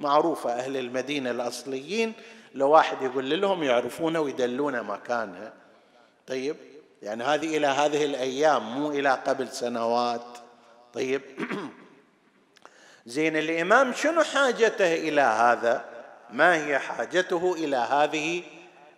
معروفة 0.00 0.52
أهل 0.52 0.76
المدينة 0.76 1.30
الأصليين 1.30 2.12
لو 2.54 2.70
واحد 2.70 3.02
يقول 3.02 3.40
لهم 3.40 3.62
يعرفون 3.62 4.16
ويدلون 4.16 4.82
مكانها. 4.82 5.52
طيب 6.26 6.56
يعني 7.02 7.24
هذه 7.24 7.56
إلى 7.56 7.66
هذه 7.66 8.04
الأيام 8.04 8.62
مو 8.62 8.90
إلى 8.90 9.10
قبل 9.10 9.48
سنوات. 9.48 10.38
طيب 10.94 11.22
زين 13.06 13.36
الإمام 13.36 13.92
شنو 13.92 14.22
حاجته 14.22 14.94
إلى 14.94 15.20
هذا؟ 15.20 15.84
ما 16.30 16.66
هي 16.66 16.78
حاجته 16.78 17.54
إلى 17.54 17.76
هذه 17.76 18.42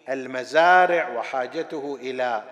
المزارع 0.08 1.08
وحاجته 1.08 1.98
إلى 2.00 2.42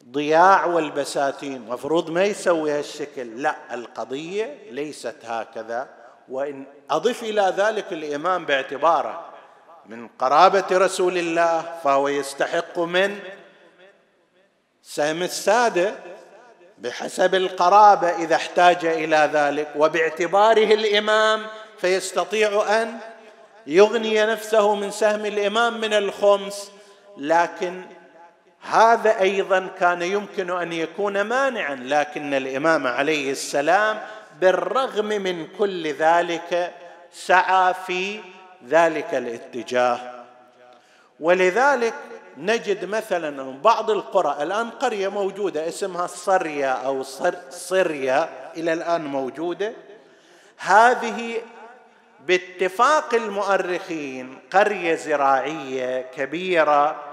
الضياع 0.00 0.64
والبساتين 0.64 1.60
مفروض 1.68 2.10
ما 2.10 2.24
يسوي 2.24 2.72
هالشكل. 2.72 3.42
لا 3.42 3.56
القضية 3.74 4.58
ليست 4.70 5.16
هكذا. 5.24 5.88
وإن 6.28 6.64
أضف 6.90 7.22
إلى 7.22 7.54
ذلك 7.56 7.92
الإمام 7.92 8.44
باعتباره 8.44 9.24
من 9.86 10.08
قرابة 10.08 10.64
رسول 10.72 11.18
الله 11.18 11.78
فهو 11.84 12.08
يستحق 12.08 12.78
من 12.78 13.18
سهم 14.82 15.22
السادة 15.22 15.94
بحسب 16.78 17.34
القرابة 17.34 18.08
إذا 18.08 18.34
احتاج 18.34 18.84
إلى 18.86 19.30
ذلك. 19.32 19.72
وباعتباره 19.76 20.74
الإمام 20.74 21.46
فيستطيع 21.78 22.82
أن 22.82 22.98
يغني 23.66 24.26
نفسه 24.26 24.74
من 24.74 24.90
سهم 24.90 25.26
الإمام 25.26 25.80
من 25.80 25.92
الخمس 25.92 26.72
لكن 27.16 27.82
هذا 28.60 29.20
أيضا 29.20 29.68
كان 29.78 30.02
يمكن 30.02 30.50
أن 30.50 30.72
يكون 30.72 31.20
مانعا 31.20 31.74
لكن 31.74 32.34
الإمام 32.34 32.86
عليه 32.86 33.30
السلام 33.30 34.00
بالرغم 34.40 35.06
من 35.06 35.46
كل 35.58 35.92
ذلك 35.92 36.72
سعى 37.12 37.74
في 37.86 38.20
ذلك 38.68 39.14
الاتجاه. 39.14 40.00
ولذلك 41.20 41.94
نجد 42.36 42.84
مثلا 42.84 43.52
بعض 43.52 43.90
القرى 43.90 44.42
الآن 44.42 44.70
قرية 44.70 45.08
موجودة 45.08 45.68
اسمها 45.68 46.04
الصريا 46.04 46.68
أو 46.68 47.02
صر 47.02 47.34
صريا 47.50 48.28
إلى 48.56 48.72
الآن 48.72 49.04
موجودة. 49.04 49.72
هذه 50.58 51.42
باتفاق 52.26 53.14
المؤرخين 53.14 54.38
قرية 54.52 54.94
زراعية 54.94 56.02
كبيرة 56.02 57.09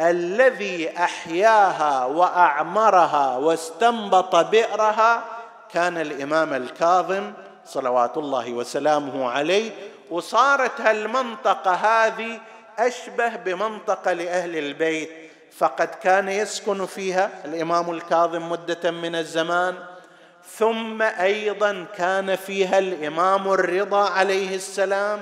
الذي 0.00 0.98
أحياها 0.98 2.04
وأعمرها 2.04 3.36
واستنبط 3.36 4.36
بئرها 4.36 5.24
كان 5.72 5.98
الإمام 5.98 6.54
الكاظم 6.54 7.32
صلوات 7.66 8.16
الله 8.16 8.52
وسلامه 8.52 9.30
عليه 9.30 9.70
وصارت 10.10 10.80
هالمنطقة 10.80 11.74
هذه 11.74 12.40
أشبه 12.78 13.36
بمنطقة 13.36 14.12
لأهل 14.12 14.56
البيت 14.56 15.10
فقد 15.58 15.88
كان 15.88 16.28
يسكن 16.28 16.86
فيها 16.86 17.30
الإمام 17.44 17.90
الكاظم 17.90 18.50
مدة 18.50 18.90
من 18.90 19.14
الزمان 19.14 19.74
ثم 20.56 21.02
أيضا 21.02 21.86
كان 21.96 22.36
فيها 22.36 22.78
الإمام 22.78 23.52
الرضا 23.52 24.08
عليه 24.10 24.54
السلام 24.54 25.20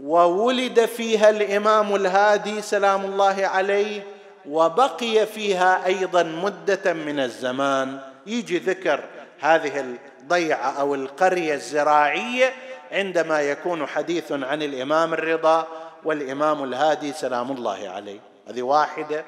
وولد 0.00 0.84
فيها 0.84 1.30
الإمام 1.30 1.94
الهادي 1.94 2.62
سلام 2.62 3.04
الله 3.04 3.46
عليه 3.46 4.02
وبقي 4.48 5.26
فيها 5.26 5.86
أيضا 5.86 6.22
مدة 6.22 6.92
من 6.92 7.20
الزمان. 7.20 8.00
يجي 8.26 8.58
ذكر 8.58 9.04
هذه 9.40 9.96
الضيعة 10.20 10.80
أو 10.80 10.94
القرية 10.94 11.54
الزراعية 11.54 12.52
عندما 12.92 13.40
يكون 13.40 13.86
حديث 13.86 14.32
عن 14.32 14.62
الإمام 14.62 15.14
الرضا 15.14 15.66
والإمام 16.04 16.64
الهادي 16.64 17.12
سلام 17.12 17.50
الله 17.52 17.88
عليه. 17.88 18.20
هذه 18.48 18.62
واحدة. 18.62 19.24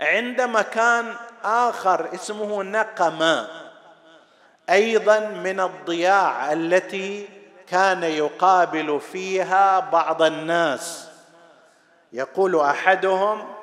عند 0.00 0.40
مكان 0.40 1.14
آخر 1.44 2.14
اسمه 2.14 2.62
نقمة 2.62 3.48
أيضا 4.70 5.18
من 5.18 5.60
الضياع 5.60 6.52
التي 6.52 7.39
كان 7.70 8.02
يقابل 8.02 9.00
فيها 9.00 9.80
بعض 9.80 10.22
الناس. 10.22 11.08
يقول 12.12 12.60
أحدهم 12.60 13.54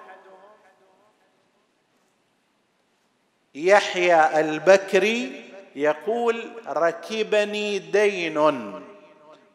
يحيى 3.55 4.39
البكري 4.39 5.51
يقول 5.75 6.51
ركبني 6.67 7.79
دين. 7.79 8.73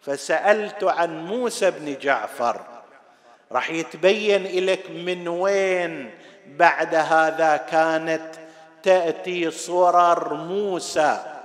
فسألت 0.01 0.85
عن 0.85 1.27
موسى 1.27 1.71
بن 1.71 1.99
جعفر. 1.99 2.61
راح 3.53 3.71
يتبين 3.71 4.67
لك 4.67 4.91
من 4.91 5.29
وين 5.29 6.11
بعد 6.47 6.95
هذا 6.95 7.57
كانت 7.57 8.35
تأتي 8.83 9.51
صرر 9.51 10.35
موسى 10.35 11.39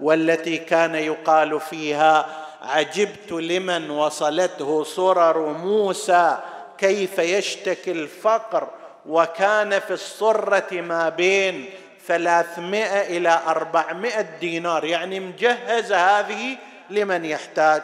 والتي 0.00 0.58
كان 0.58 0.94
يقال 0.94 1.60
فيها 1.60 2.46
عجبت 2.62 3.32
لمن 3.32 3.90
وصلته 3.90 4.84
صرر 4.84 5.52
موسى 5.52 6.38
كيف 6.78 7.18
يشتكي 7.18 7.92
الفقر 7.92 8.68
وكان 9.06 9.78
في 9.78 9.90
الصرة 9.90 10.80
ما 10.80 11.08
بين 11.08 11.70
ثلاثمائة 12.06 13.16
إلى 13.16 13.40
أربعمائة 13.46 14.26
دينار. 14.40 14.84
يعني 14.84 15.20
مجهزة 15.20 15.96
هذه 15.96 16.56
لمن 16.90 17.24
يحتاج. 17.24 17.82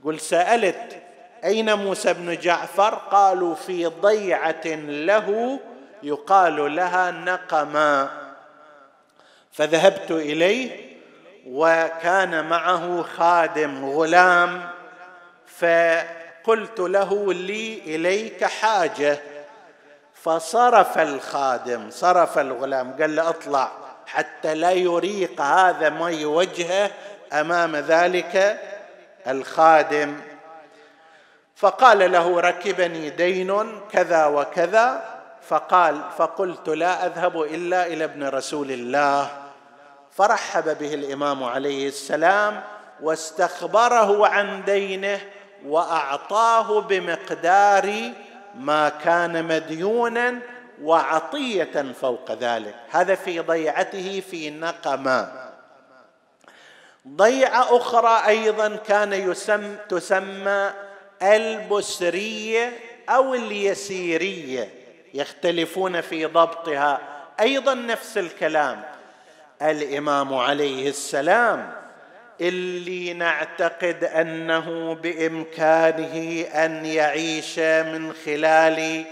يقول 0.00 0.20
سألت 0.20 1.02
أين 1.44 1.74
موسى 1.74 2.12
بن 2.12 2.36
جعفر؟ 2.36 2.94
قالوا 2.94 3.54
في 3.54 3.86
ضيعة 3.86 4.66
له 4.86 5.60
يقال 6.02 6.76
لها 6.76 7.10
نقما. 7.10 8.10
فذهبت 9.52 10.10
إليه 10.10 10.87
وكان 11.50 12.48
معه 12.48 13.02
خادم 13.02 13.90
غلام 13.90 14.70
فقلت 15.58 16.80
له 16.80 17.32
لي 17.32 17.78
إليك 17.86 18.44
حاجة. 18.44 19.18
فصرف 20.14 20.98
الخادم 20.98 21.90
صرف 21.90 22.38
الغلام 22.38 22.96
قال 23.00 23.16
له 23.16 23.28
اطلع 23.28 23.72
حتى 24.06 24.54
لا 24.54 24.70
يريق 24.70 25.40
هذا 25.40 25.88
مي 25.88 26.24
وجهه 26.24 26.90
أمام 27.32 27.76
ذلك 27.76 28.60
الخادم. 29.26 30.20
فقال 31.56 32.12
له 32.12 32.40
ركبني 32.40 33.10
دين 33.10 33.80
كذا 33.92 34.26
وكذا 34.26 35.04
فقال 35.48 36.00
فقلت 36.18 36.68
لا 36.68 37.06
أذهب 37.06 37.42
إلا 37.42 37.86
إلى 37.86 38.04
ابن 38.04 38.28
رسول 38.28 38.70
الله. 38.70 39.47
فرحب 40.18 40.78
به 40.78 40.94
الإمام 40.94 41.44
عليه 41.44 41.88
السلام 41.88 42.62
واستخبره 43.02 44.26
عن 44.26 44.64
دينه 44.64 45.20
وأعطاه 45.66 46.80
بمقدار 46.80 48.12
ما 48.54 48.88
كان 48.88 49.44
مديونا 49.44 50.38
وعطية 50.82 51.92
فوق 52.00 52.32
ذلك. 52.32 52.74
هذا 52.90 53.14
في 53.14 53.40
ضيعته 53.40 54.22
في 54.30 54.50
نقمه 54.50 55.50
ضيعة 57.08 57.76
أخرى 57.76 58.28
أيضا 58.28 58.76
كان 58.76 59.12
يسم 59.12 59.76
تسمى 59.88 60.70
البسرية 61.22 62.78
أو 63.08 63.34
اليسيرية 63.34 64.68
يختلفون 65.14 66.00
في 66.00 66.26
ضبطها. 66.26 67.00
أيضا 67.40 67.74
نفس 67.74 68.18
الكلام. 68.18 68.97
الإمام 69.62 70.34
عليه 70.34 70.88
السلام 70.88 71.72
اللي 72.40 73.12
نعتقد 73.12 74.04
أنه 74.04 74.94
بإمكانه 74.94 76.44
أن 76.54 76.86
يعيش 76.86 77.58
من 77.58 78.12
خلال 78.26 79.04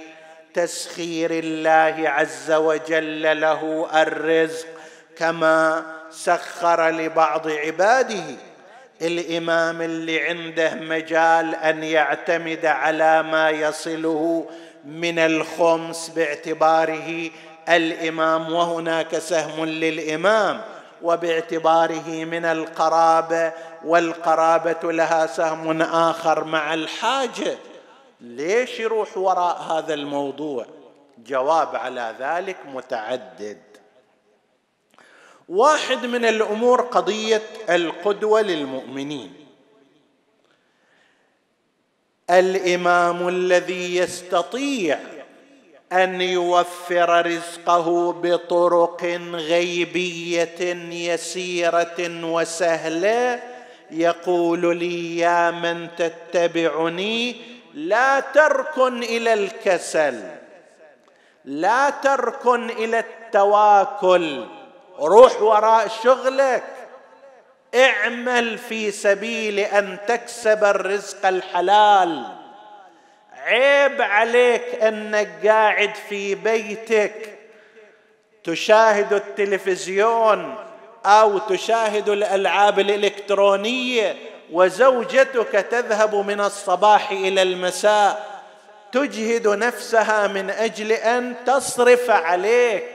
تسخير 0.54 1.30
الله 1.30 2.08
عز 2.08 2.52
وجل 2.52 3.40
له 3.40 3.88
الرزق 4.02 4.66
كما 5.18 5.86
سخر 6.10 6.88
لبعض 6.90 7.48
عباده. 7.48 8.24
الإمام 9.02 9.82
اللي 9.82 10.20
عنده 10.20 10.74
مجال 10.74 11.54
أن 11.54 11.84
يعتمد 11.84 12.66
على 12.66 13.22
ما 13.22 13.50
يصله 13.50 14.46
من 14.84 15.18
الخمس 15.18 16.08
باعتباره 16.08 17.30
الإمام 17.68 18.52
وهناك 18.52 19.18
سهم 19.18 19.64
للإمام 19.64 20.62
وباعتباره 21.02 22.24
من 22.24 22.44
القرابة 22.44 23.52
والقرابة 23.84 24.92
لها 24.92 25.26
سهم 25.26 25.82
آخر 25.82 26.44
مع 26.44 26.74
الحاجة. 26.74 27.58
ليش 28.20 28.80
يروح 28.80 29.18
وراء 29.18 29.62
هذا 29.62 29.94
الموضوع؟ 29.94 30.66
جواب 31.18 31.76
على 31.76 32.14
ذلك 32.18 32.56
متعدد. 32.66 33.62
واحد 35.48 36.06
من 36.06 36.24
الأمور 36.24 36.80
قضية 36.80 37.42
القدوة 37.70 38.42
للمؤمنين. 38.42 39.46
الإمام 42.30 43.28
الذي 43.28 43.96
يستطيع 43.96 44.98
أن 45.92 46.20
يوفر 46.20 47.26
رزقه 47.26 48.12
بطرق 48.12 49.04
غيبية 49.32 50.76
يسيرة 51.12 52.24
وسهلة. 52.24 53.42
يقول 53.90 54.76
لي 54.76 55.18
يا 55.18 55.50
من 55.50 55.88
تتبعني 55.96 57.36
لا 57.74 58.20
تركن 58.20 59.02
إلى 59.02 59.32
الكسل 59.32 60.20
لا 61.44 61.90
تركن 61.90 62.70
إلى 62.70 62.98
التواكل 62.98 64.46
روح 64.98 65.42
وراء 65.42 65.88
شغلك 66.04 66.64
اعمل 67.74 68.58
في 68.58 68.90
سبيل 68.90 69.58
أن 69.58 69.98
تكسب 70.08 70.64
الرزق 70.64 71.26
الحلال. 71.26 72.35
عيب 73.46 74.02
عليك 74.02 74.82
إنك 74.82 75.46
قاعد 75.46 75.94
في 76.08 76.34
بيتك. 76.34 77.38
تشاهد 78.44 79.12
التلفزيون 79.12 80.54
أو 81.06 81.38
تشاهد 81.38 82.08
الألعاب 82.08 82.78
الإلكترونية 82.80 84.16
وزوجتك 84.52 85.66
تذهب 85.70 86.14
من 86.14 86.40
الصباح 86.40 87.10
إلى 87.10 87.42
المساء. 87.42 88.36
تجهد 88.92 89.48
نفسها 89.48 90.26
من 90.26 90.50
أجل 90.50 90.92
أن 90.92 91.34
تصرف 91.46 92.10
عليك. 92.10 92.88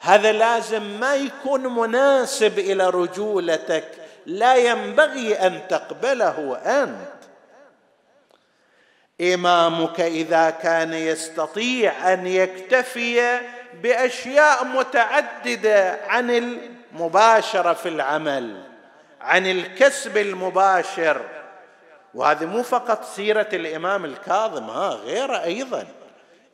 هذا 0.00 0.32
لازم 0.32 0.82
ما 0.82 1.14
يكون 1.14 1.74
مناسب 1.74 2.58
إلى 2.58 2.90
رجولتك. 2.90 3.84
لا 4.26 4.56
ينبغي 4.56 5.34
أن 5.34 5.60
تقبله 5.68 6.58
أنت. 6.64 7.17
إمامك 9.20 10.00
إذا 10.00 10.50
كان 10.50 10.92
يستطيع 10.92 12.12
أن 12.12 12.26
يكتفي 12.26 13.40
بأشياء 13.82 14.64
متعددة 14.64 16.00
عن 16.06 16.30
المباشره 16.30 17.72
في 17.72 17.88
العمل 17.88 18.62
عن 19.20 19.46
الكسب 19.46 20.16
المباشر. 20.16 21.20
وهذه 22.14 22.44
مو 22.44 22.62
فقط 22.62 23.04
سيرة 23.04 23.48
الإمام 23.52 24.04
الكاظم 24.04 24.70
ها 24.70 24.88
غيره 24.88 25.42
أيضا. 25.42 25.86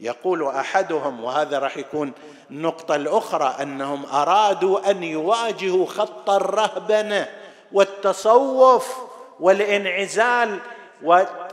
يقول 0.01 0.49
أحدهم 0.49 1.25
وهذا 1.25 1.59
راح 1.59 1.77
يكون 1.77 2.13
النقطة 2.51 2.97
الأخرى 2.97 3.57
أنهم 3.63 4.07
أرادوا 4.07 4.91
أن 4.91 5.03
يواجهوا 5.03 5.87
خط 5.87 6.31
الرهبنة 6.31 7.29
والتصوف 7.73 8.97
والانعزال 9.41 10.59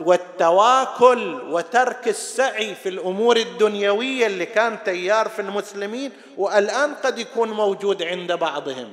والتواكل 0.00 1.40
وترك 1.42 2.08
السعي 2.08 2.74
في 2.74 2.88
الأمور 2.88 3.36
الدنيوية 3.36 4.26
اللي 4.26 4.46
كان 4.46 4.78
تيار 4.84 5.28
في 5.28 5.42
المسلمين 5.42 6.12
والآن 6.36 6.94
قد 6.94 7.18
يكون 7.18 7.50
موجود 7.50 8.02
عند 8.02 8.32
بعضهم. 8.32 8.92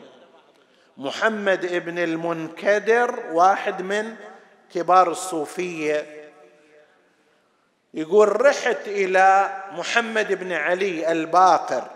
محمد 0.97 1.65
ابن 1.65 1.99
المنكدر 1.99 3.19
واحد 3.31 3.81
من 3.81 4.15
كبار 4.73 5.11
الصوفية. 5.11 6.05
يقول 7.93 8.41
رحت 8.41 8.87
إلى 8.87 9.49
محمد 9.71 10.33
بن 10.33 10.51
علي 10.51 11.11
الباقر. 11.11 11.87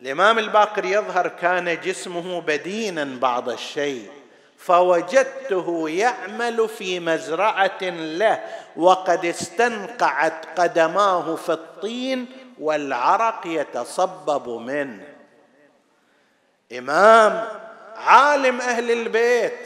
الإمام 0.00 0.38
الباقر 0.38 0.84
يظهر 0.84 1.28
كان 1.28 1.80
جسمه 1.80 2.40
بدينا 2.40 3.04
بعض 3.20 3.48
الشيء. 3.48 4.23
فوجدته 4.64 5.88
يعمل 5.88 6.68
في 6.68 7.00
مزرعة 7.00 7.82
له 7.90 8.44
وقد 8.76 9.24
استنقعت 9.24 10.60
قدماه 10.60 11.36
في 11.36 11.52
الطين 11.52 12.26
والعرق 12.60 13.40
يتصبب 13.46 14.48
منه. 14.48 15.04
إمام 16.78 17.46
عالم 17.96 18.60
أهل 18.60 18.90
البيت 18.90 19.58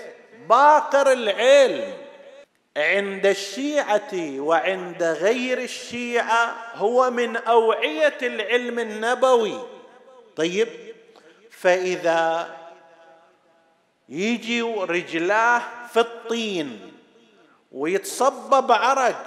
باقر 0.48 1.12
العلم. 1.12 1.94
عند 2.76 3.26
الشيعة 3.26 4.10
وعند 4.38 5.02
غير 5.02 5.58
الشيعة 5.58 6.54
هو 6.74 7.10
من 7.10 7.36
أوعية 7.36 8.18
العلم 8.22 8.78
النبوي. 8.78 9.58
طيب 10.36 10.68
فإذا 11.50 12.57
يجي 14.08 14.62
رجلاه 14.62 15.62
في 15.92 16.00
الطين 16.00 16.92
ويتصبب 17.72 18.72
عرق. 18.72 19.24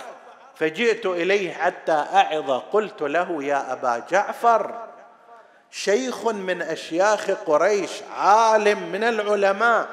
فجئت 0.55 1.05
إليه 1.05 1.53
حتى 1.53 1.91
أعظ. 1.91 2.51
قلت 2.51 3.01
له 3.01 3.43
يا 3.43 3.73
أبا 3.73 4.03
جعفر 4.11 4.87
شيخ 5.71 6.27
من 6.27 6.61
أشياخ 6.61 7.31
قريش 7.31 7.91
عالم 8.17 8.91
من 8.91 9.03
العلماء 9.03 9.87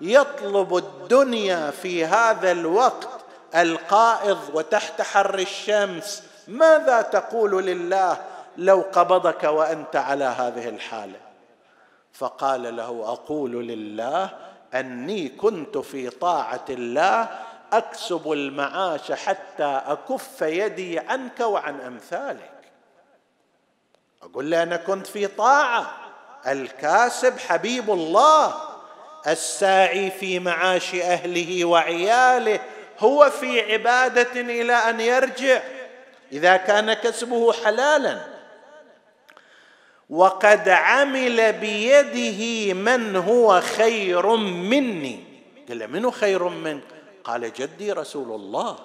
يطلب 0.00 0.76
الدنيا 0.76 1.70
في 1.70 2.04
هذا 2.04 2.52
الوقت 2.52 3.08
القائض 3.56 4.38
وتحت 4.54 5.02
حر 5.02 5.38
الشمس. 5.38 6.22
ماذا 6.48 7.02
تقول 7.02 7.66
لله 7.66 8.16
لو 8.56 8.84
قبضك 8.92 9.44
وأنت 9.44 9.96
على 9.96 10.24
هذه 10.24 10.68
الحالة؟ 10.68 11.29
فقال 12.12 12.76
له 12.76 12.88
أقول 12.88 13.68
لله 13.68 14.30
أني 14.74 15.28
كنت 15.28 15.78
في 15.78 16.10
طاعة 16.10 16.64
الله 16.70 17.28
أكسب 17.72 18.32
المعاش 18.32 19.12
حتى 19.12 19.82
أكف 19.86 20.42
يدي 20.42 20.98
عنك 20.98 21.40
وعن 21.40 21.80
أمثالك. 21.80 22.50
أقول 24.22 24.50
له 24.50 24.62
أنا 24.62 24.76
كنت 24.76 25.06
في 25.06 25.26
طاعة 25.26 25.90
الكاسب 26.46 27.38
حبيب 27.38 27.90
الله 27.90 28.54
الساعي 29.26 30.10
في 30.10 30.38
معاش 30.38 30.94
أهله 30.94 31.64
وعياله 31.64 32.60
هو 32.98 33.30
في 33.30 33.72
عبادة 33.72 34.40
إلى 34.40 34.72
أن 34.72 35.00
يرجع. 35.00 35.62
إذا 36.32 36.56
كان 36.56 36.92
كسبه 36.92 37.52
حلالا 37.52 38.29
وقد 40.10 40.68
عمل 40.68 41.52
بيده 41.52 42.74
من 42.74 43.16
هو 43.16 43.60
خير 43.60 44.36
مني. 44.36 45.24
قال 45.68 45.92
من 45.92 46.10
خير 46.10 46.48
منك؟ 46.48 46.82
قال 47.24 47.52
جدي 47.52 47.92
رسول 47.92 48.32
الله. 48.34 48.78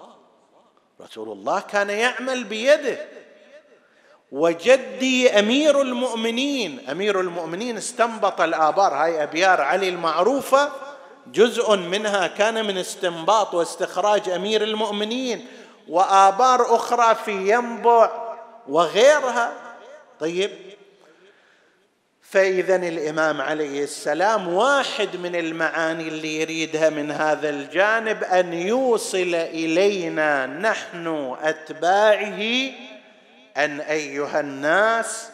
رسول 1.02 1.32
الله 1.32 1.60
كان 1.60 1.90
يعمل 1.90 2.44
بيده. 2.44 2.98
وجدي 4.32 5.40
أمير 5.40 5.82
المؤمنين. 5.82 6.90
أمير 6.90 7.20
المؤمنين 7.20 7.78
استنبط 7.78 8.42
الآبار. 8.42 8.94
هاي 8.94 9.24
أبيار 9.24 9.62
علي 9.62 9.90
المعروفة. 9.90 10.72
جزء 11.34 11.76
منها 11.76 12.28
كان 12.28 12.66
من 12.66 12.78
استنباط 12.78 13.54
واستخراج 13.54 14.30
أمير 14.30 14.64
المؤمنين. 14.64 15.48
وآبار 15.90 16.76
أخرى 16.76 17.16
في 17.16 17.54
ينبع 17.54 18.12
وغيرها. 18.68 19.54
طيب 20.20 20.52
فاذا 22.36 22.76
الإمام 22.76 23.42
عليه 23.42 23.84
السلام 23.84 24.54
واحد 24.54 25.16
من 25.16 25.36
المعاني 25.36 26.08
اللي 26.08 26.42
يريدها 26.42 26.90
من 26.90 27.12
هذا 27.12 27.50
الجانب 27.50 28.24
أن 28.24 28.54
يوصل 28.54 29.36
إلينا 29.36 30.46
نحن 30.46 31.36
أتباعه 31.44 32.72
أن 33.58 33.82
أيها 33.82 34.40
الناس 34.40 35.30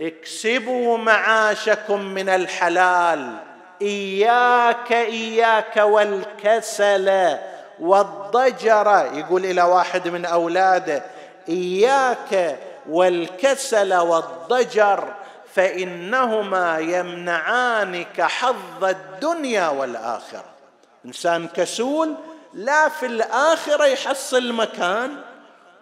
اكسبوا 0.00 0.98
معاشكم 0.98 2.00
من 2.00 2.28
الحلال. 2.28 3.36
إياك 3.82 4.92
إياك 4.92 5.76
والكسل 5.76 7.36
والضجر. 7.80 9.10
يقول 9.14 9.44
إلى 9.44 9.62
واحد 9.62 10.08
من 10.08 10.24
أولاده 10.24 11.02
إياك 11.48 12.58
والكسل 12.88 13.94
والضجر 13.94 15.14
فإنهما 15.54 16.78
يمنعانك 16.78 18.22
حظ 18.22 18.84
الدنيا 18.84 19.68
والآخرة. 19.68 20.44
إنسان 21.04 21.48
كسول 21.48 22.14
لا 22.54 22.88
في 22.88 23.06
الآخرة 23.06 23.84
يحصل 23.84 24.52
مكان 24.52 25.22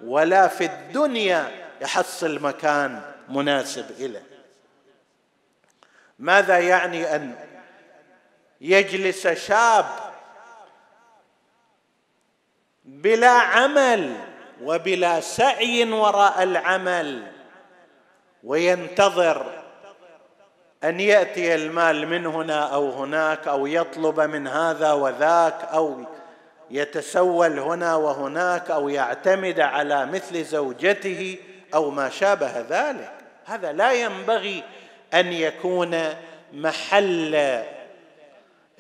ولا 0.05 0.49
في 0.49 0.65
الدنيا 0.65 1.51
يحصل 1.81 2.43
مكان 2.43 3.01
مناسب 3.29 4.01
له 4.01 4.23
ماذا 6.19 6.59
يعني 6.59 7.17
أن 7.17 7.35
يجلس 8.61 9.27
شاب 9.27 9.87
بلا 12.85 13.31
عمل 13.31 14.17
وبلا 14.63 15.21
سعي 15.21 15.93
وراء 15.93 16.43
العمل 16.43 17.33
وينتظر 18.45 19.62
أن 20.85 21.01
يأتي 21.01 21.55
المال 21.55 22.09
من 22.09 22.27
هنا 22.27 22.75
أو 22.75 22.91
هناك 22.91 23.49
أو 23.49 23.67
يطلب 23.67 24.21
من 24.21 24.49
هذا 24.49 24.93
وذاك 24.93 25.69
أو 25.73 26.05
يتسول 26.71 27.59
هنا 27.59 27.95
وهناك 27.95 28.71
أو 28.71 28.89
يعتمد 28.89 29.61
على 29.61 30.07
مثل 30.07 30.45
زوجته 30.45 31.37
أو 31.75 31.91
ما 31.91 32.09
شابه 32.09 32.61
ذلك. 32.71 33.13
هذا 33.45 33.73
لا 33.73 33.93
ينبغي 33.93 34.63
أن 35.15 35.33
يكون 35.33 35.99
محل 36.53 37.63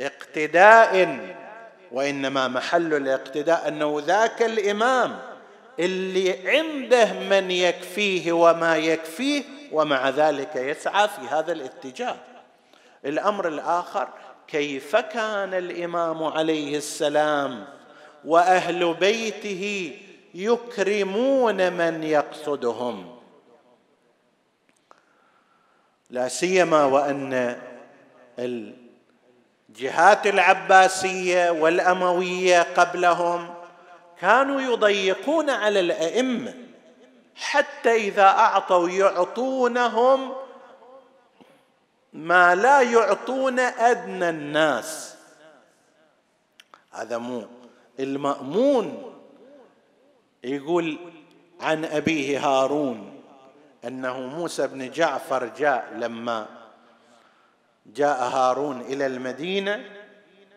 اقتداء 0.00 1.18
وإنما 1.92 2.48
محل 2.48 2.94
الاقتداء 2.94 3.68
أنه 3.68 4.02
ذاك 4.06 4.42
الإمام 4.42 5.18
اللي 5.78 6.48
عنده 6.48 7.12
من 7.12 7.50
يكفيه 7.50 8.32
وما 8.32 8.76
يكفيه 8.76 9.42
ومع 9.72 10.08
ذلك 10.08 10.56
يسعى 10.56 11.08
في 11.08 11.20
هذا 11.20 11.52
الاتجاه. 11.52 12.16
الأمر 13.04 13.48
الآخر 13.48 14.08
كيف 14.48 14.96
كان 14.96 15.54
الإمام 15.54 16.24
عليه 16.24 16.76
السلام 16.76 17.64
وأهل 18.24 18.94
بيته 18.94 19.96
يكرمون 20.34 21.72
من 21.72 22.02
يقصدهم؟ 22.02 23.18
لا 26.10 26.28
سيما 26.28 26.84
وأن 26.84 27.58
الجهات 28.38 30.26
العباسية 30.26 31.50
والأموية 31.50 32.62
قبلهم 32.62 33.54
كانوا 34.20 34.60
يضيقون 34.60 35.50
على 35.50 35.80
الأئمة. 35.80 36.54
حتى 37.36 37.94
إذا 37.96 38.26
أعطوا 38.26 38.88
يعطونهم 38.88 40.32
ما 42.12 42.54
لا 42.54 42.82
يعطون 42.82 43.58
أدنى 43.58 44.28
الناس. 44.28 45.16
هذا 46.90 47.18
مو 47.18 47.46
المأمون 48.00 49.12
يقول 50.44 50.98
عن 51.60 51.84
أبيه 51.84 52.48
هارون 52.48 53.22
أنه 53.84 54.20
موسى 54.20 54.66
بن 54.66 54.90
جعفر 54.90 55.46
جاء 55.46 55.92
لما 55.96 56.46
جاء 57.86 58.22
هارون 58.22 58.80
إلى 58.80 59.06
المدينة 59.06 59.84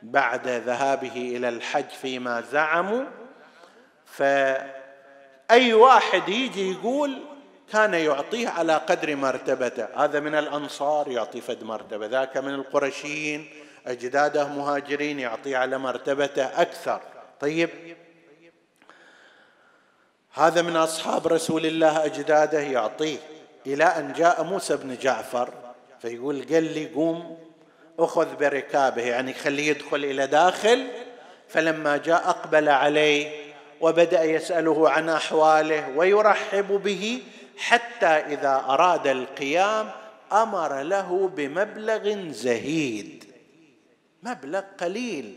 بعد 0.02 0.48
ذهابه 0.48 1.36
إلى 1.38 1.50
الحج 1.50 1.90
فيما 1.90 2.42
زعموا 2.42 3.06
فأي 5.50 5.74
واحد 5.74 6.30
يجي 6.30 6.72
يقول 6.72 7.20
كان 7.74 7.94
يعطيه 7.94 8.50
على 8.50 8.74
قدر 8.74 9.16
مرتبته. 9.16 9.88
هذا 9.96 10.20
من 10.20 10.36
الأنصار 10.36 11.08
يعطي 11.08 11.42
فد 11.42 11.64
مرتبة. 11.64 12.06
ذاك 12.06 12.38
من 12.38 12.54
القرشيين 12.54 13.50
أجداده 13.88 14.48
مهاجرين 14.48 15.20
يعطيه 15.20 15.58
على 15.58 15.78
مرتبته 15.78 16.46
أكثر. 16.62 17.02
طيب. 17.40 17.70
هذا 20.34 20.62
من 20.62 20.76
أصحاب 20.76 21.28
رسول 21.28 21.66
الله 21.66 22.06
أجداده 22.06 22.60
يعطيه. 22.60 23.18
إلى 23.68 23.84
أن 23.84 24.14
جاء 24.14 24.44
موسى 24.44 24.78
بن 24.78 24.98
جعفر 24.98 25.50
فيقول 26.02 26.46
قال 26.52 26.64
لي 26.64 26.88
قوم 26.88 27.38
أخذ 28.00 28.36
بركابه 28.36 29.02
يعني 29.02 29.34
خليه 29.34 29.70
يدخل 29.70 30.06
إلى 30.06 30.28
داخل. 30.28 30.88
فلما 31.50 31.98
جاء 31.98 32.30
أقبل 32.30 32.70
عليه 32.70 33.45
وبدأ 33.86 34.24
يسأله 34.24 34.90
عن 34.90 35.10
أحواله 35.10 35.90
ويرحب 35.98 36.82
به 36.84 37.22
حتى 37.58 38.06
إذا 38.06 38.66
أراد 38.70 39.08
القيام 39.08 39.90
أمر 40.32 40.82
له 40.82 41.32
بمبلغ 41.36 42.32
زهيد. 42.32 43.24
مبلغ 44.24 44.64
قليل. 44.80 45.36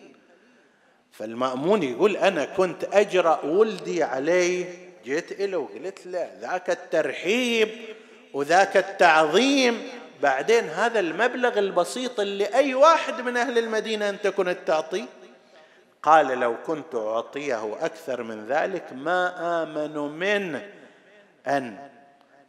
فالمأمون 1.12 1.82
يقول 1.82 2.16
أنا 2.16 2.44
كنت 2.44 2.84
أجرأ 2.92 3.44
ولدي 3.44 4.02
عليه 4.02 4.64
جيت 5.04 5.40
له 5.40 5.58
وقلت 5.58 6.06
له 6.06 6.30
ذاك 6.40 6.70
الترحيب 6.70 7.68
وذاك 8.32 8.76
التعظيم 8.76 9.82
بعدين 10.22 10.64
هذا 10.64 11.00
المبلغ 11.00 11.58
البسيط 11.58 12.20
اللي 12.20 12.54
أي 12.54 12.74
واحد 12.74 13.20
من 13.20 13.36
أهل 13.36 13.58
المدينة 13.58 14.08
أنت 14.08 14.26
كنت 14.26 14.58
تعطيه؟ 14.66 15.04
قال 16.02 16.26
لو 16.26 16.54
كنت 16.66 16.94
أعطيه 16.94 17.76
أكثر 17.80 18.22
من 18.22 18.46
ذلك 18.46 18.92
ما 18.92 19.62
آمن 19.62 20.18
منه 20.18 20.72
أن 21.46 21.88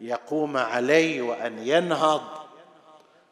يقوم 0.02 0.58
علي 0.58 1.22
وأن 1.22 1.68
ينهض. 1.68 2.22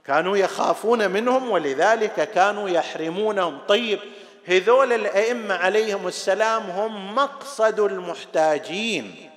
كانوا 0.05 0.37
يخافون 0.37 1.11
منهم 1.11 1.49
ولذلك 1.49 2.31
كانوا 2.31 2.69
يحرمونهم. 2.69 3.59
طيب 3.67 3.99
هذول 4.45 4.93
الأئمة 4.93 5.55
عليهم 5.55 6.07
السلام 6.07 6.63
هم 6.63 7.15
مقصد 7.15 7.79
المحتاجين 7.79 9.29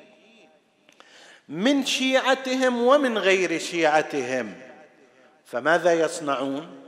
من 1.49 1.87
شيعتهم 1.87 2.83
ومن 2.83 3.18
غير 3.18 3.59
شيعتهم. 3.59 4.55
فماذا 5.45 5.93
يصنعون؟ 5.93 6.81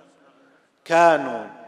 كانوا 0.84 1.61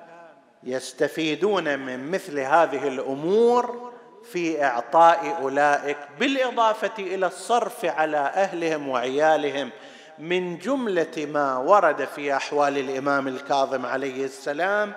يستفيدون 0.64 1.78
من 1.78 2.10
مثل 2.10 2.38
هذه 2.38 2.88
الأمور 2.88 3.92
في 4.32 4.64
إعطاء 4.64 5.36
أولئك 5.42 5.96
بالإضافة 6.20 6.92
إلى 6.98 7.26
الصرف 7.26 7.84
على 7.84 8.16
أهلهم 8.16 8.88
وعيالهم 8.88 9.70
من 10.18 10.58
جملة 10.58 11.26
ما 11.32 11.56
ورد 11.56 12.04
في 12.04 12.36
أحوال 12.36 12.78
الإمام 12.78 13.28
الكاظم 13.28 13.86
عليه 13.86 14.24
السلام 14.24 14.92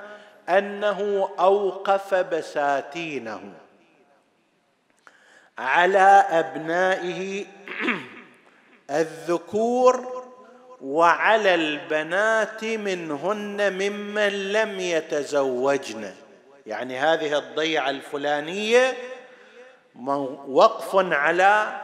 أنه 0.49 1.29
أوقف 1.39 2.13
بساتينه 2.15 3.41
على 5.57 6.25
أبنائه 6.29 7.45
الذكور 8.89 10.16
وعلى 10.81 11.55
البنات 11.55 12.63
منهن 12.63 13.73
ممن 13.73 14.51
لم 14.51 14.79
يتزوجن. 14.79 16.13
يعني 16.65 16.99
هذه 16.99 17.37
الضيعة 17.37 17.89
الفلانية 17.89 18.93
وقف 20.47 20.95
على 20.95 21.81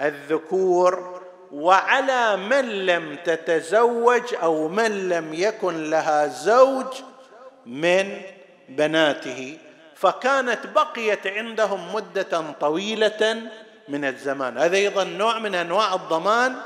الذكور 0.00 1.22
وعلى 1.52 2.36
من 2.36 2.86
لم 2.86 3.16
تتزوج 3.24 4.34
أو 4.42 4.68
من 4.68 5.08
لم 5.08 5.34
يكن 5.34 5.90
لها 5.90 6.26
زوج 6.26 6.94
من 7.66 8.20
بناته. 8.68 9.58
فكانت 9.94 10.66
بقيت 10.66 11.26
عندهم 11.26 11.94
مدة 11.94 12.44
طويلة 12.60 13.42
من 13.88 14.04
الزمان. 14.04 14.58
هذا 14.58 14.76
أيضا 14.76 15.04
نوع 15.04 15.38
من 15.38 15.54
أنواع 15.54 15.94
الضمان 15.94 16.56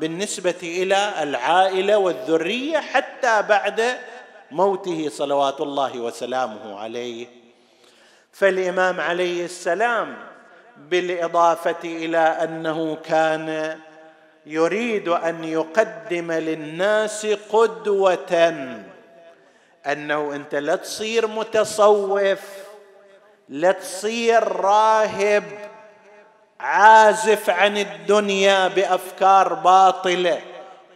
بالنسبة 0.00 0.54
إلى 0.62 1.22
العائلة 1.22 1.98
والذرية 1.98 2.78
حتى 2.78 3.42
بعد 3.42 3.98
موته 4.50 5.08
صلوات 5.08 5.60
الله 5.60 6.00
وسلامه 6.00 6.78
عليه. 6.80 7.26
فالإمام 8.32 9.00
عليه 9.00 9.44
السلام 9.44 10.16
بالإضافة 10.76 11.76
إلى 11.84 12.18
أنه 12.18 12.96
كان 12.96 13.78
يريد 14.46 15.08
أن 15.08 15.44
يقدم 15.44 16.32
للناس 16.32 17.26
قدوة 17.26 18.54
أنه 19.86 20.34
أنت 20.34 20.54
لا 20.54 20.76
تصير 20.76 21.26
متصوف 21.26 22.40
لا 23.48 23.72
تصير 23.72 24.48
راهب. 24.48 25.69
عازف 26.60 27.50
عن 27.50 27.78
الدنيا 27.78 28.68
بأفكار 28.68 29.54
باطلة. 29.54 30.40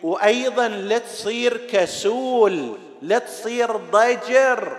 وأيضا 0.02 0.68
لا 0.68 0.98
تصير 0.98 1.56
كسول 1.56 2.78
لا 3.02 3.18
تصير 3.18 3.76
ضجر. 3.76 4.76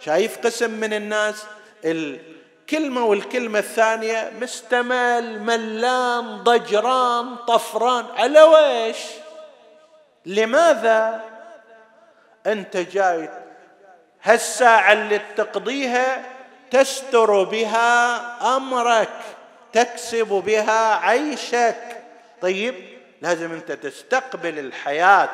شايف 0.00 0.38
قسم 0.38 0.70
من 0.70 0.92
الناس؟ 0.92 1.44
الكلمة 1.84 3.04
والكلمة 3.04 3.58
الثانية 3.58 4.32
مستمل 4.40 5.40
ملان 5.40 6.36
ضجران 6.36 7.36
طفران. 7.36 8.04
على 8.16 8.42
ويش 8.42 8.96
لماذا؟ 10.26 11.20
أنت 12.46 12.76
جاي 12.76 13.30
هالساعة 14.22 14.92
اللي 14.92 15.20
تقضيها 15.36 16.24
تستر 16.70 17.42
بها 17.42 18.56
أمرك. 18.56 19.08
تكسب 19.72 20.26
بها 20.46 20.94
عيشك. 20.94 22.02
طيب 22.40 22.74
لازم 23.22 23.52
أنت 23.52 23.72
تستقبل 23.72 24.58
الحياة 24.58 25.28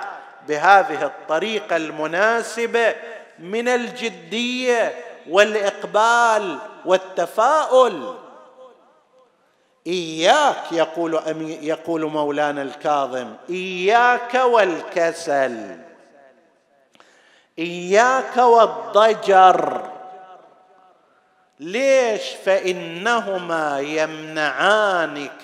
بهذه 0.48 1.04
الطريقة 1.04 1.76
المناسبة 1.76 2.94
من 3.38 3.68
الجدية 3.68 4.94
والإقبال 5.28 6.58
والتفاؤل. 6.84 8.14
إياك 9.86 10.72
يقول 10.72 11.14
يقول 11.62 12.04
مولانا 12.04 12.62
الكاظم 12.62 13.34
إياك 13.50 14.34
والكسل 14.34 15.76
إياك 17.58 18.36
والضجر. 18.36 19.90
ليش 21.60 22.22
فإنهما 22.44 23.80
يمنعانك 23.80 25.42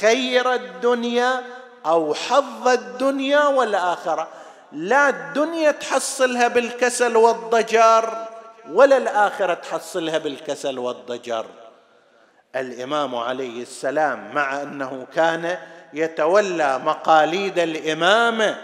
خير 0.00 0.54
الدنيا 0.54 1.42
أو 1.86 2.14
حظ 2.14 2.68
الدنيا 2.68 3.46
والآخرة؟ 3.46 4.28
لا 4.72 5.08
الدنيا 5.08 5.70
تحصلها 5.70 6.48
بالكسل 6.48 7.16
والضجر 7.16 8.26
ولا 8.70 8.96
الآخرة 8.96 9.54
تحصلها 9.54 10.18
بالكسل 10.18 10.78
والضجر. 10.78 11.46
الإمام 12.56 13.14
عليه 13.14 13.62
السلام 13.62 14.34
مع 14.34 14.62
أنه 14.62 15.06
كان 15.14 15.58
يتولى 15.92 16.78
مقاليد 16.78 17.58
الامامه 17.58 18.58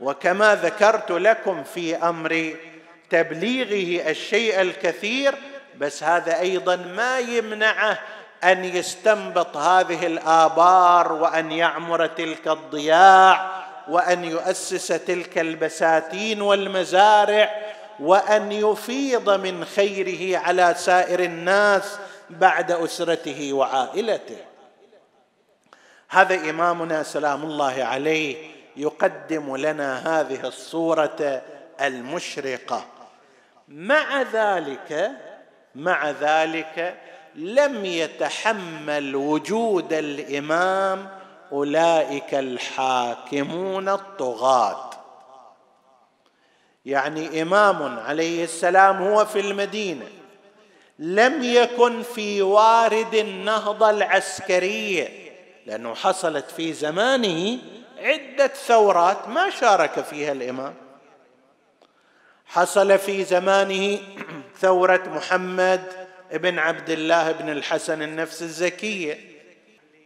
وكما 0.00 0.54
ذكرت 0.54 1.10
لكم 1.10 1.64
في 1.64 1.96
أمر 1.96 2.56
تبليغه 3.10 4.10
الشيء 4.10 4.60
الكثير 4.60 5.34
بس 5.78 6.02
هذا 6.02 6.40
أيضا 6.40 6.76
ما 6.76 7.18
يمنعه 7.18 7.98
أن 8.44 8.64
يستنبط 8.64 9.56
هذه 9.56 10.06
الآبار 10.06 11.12
وأن 11.12 11.52
يعمر 11.52 12.06
تلك 12.06 12.48
الضياع 12.48 13.50
وأن 13.88 14.24
يؤسس 14.24 14.86
تلك 14.86 15.38
البساتين 15.38 16.42
والمزارع 16.42 17.50
وأن 18.00 18.52
يفيض 18.52 19.30
من 19.30 19.64
خيره 19.64 20.38
على 20.38 20.74
سائر 20.78 21.20
الناس 21.20 21.98
بعد 22.30 22.70
أسرته 22.70 23.52
وعائلته. 23.52 24.38
هذا 26.08 26.50
إمامنا 26.50 27.02
سلام 27.02 27.42
الله 27.42 27.84
عليه 27.84 28.50
يقدم 28.76 29.56
لنا 29.56 30.20
هذه 30.20 30.46
الصورة 30.46 31.42
المشرقة. 31.80 32.84
مع 33.68 34.22
ذلك 34.22 35.10
مع 35.76 36.10
ذلك 36.10 36.96
لم 37.34 37.84
يتحمل 37.84 39.16
وجود 39.16 39.92
الإمام 39.92 41.08
أولئك 41.52 42.34
الحاكمون 42.34 43.88
الطغاة. 43.88 44.90
يعني 46.86 47.42
إمام 47.42 47.98
عليه 47.98 48.44
السلام 48.44 49.02
هو 49.02 49.24
في 49.24 49.40
المدينة 49.40 50.06
لم 50.98 51.42
يكن 51.42 52.02
في 52.02 52.42
وارد 52.42 53.14
النهضة 53.14 53.90
العسكرية 53.90 55.32
لأنه 55.66 55.94
حصلت 55.94 56.50
في 56.50 56.72
زمانه 56.72 57.58
عدة 57.98 58.46
ثورات 58.46 59.28
ما 59.28 59.50
شارك 59.50 60.00
فيها 60.00 60.32
الإمام. 60.32 60.74
حصل 62.46 62.98
في 62.98 63.24
زمانه 63.24 63.98
ثورة 64.60 65.02
محمد 65.06 65.82
بن 66.32 66.58
عبد 66.58 66.90
الله 66.90 67.32
بن 67.32 67.50
الحسن 67.50 68.02
النفس 68.02 68.42
الزكية. 68.42 69.18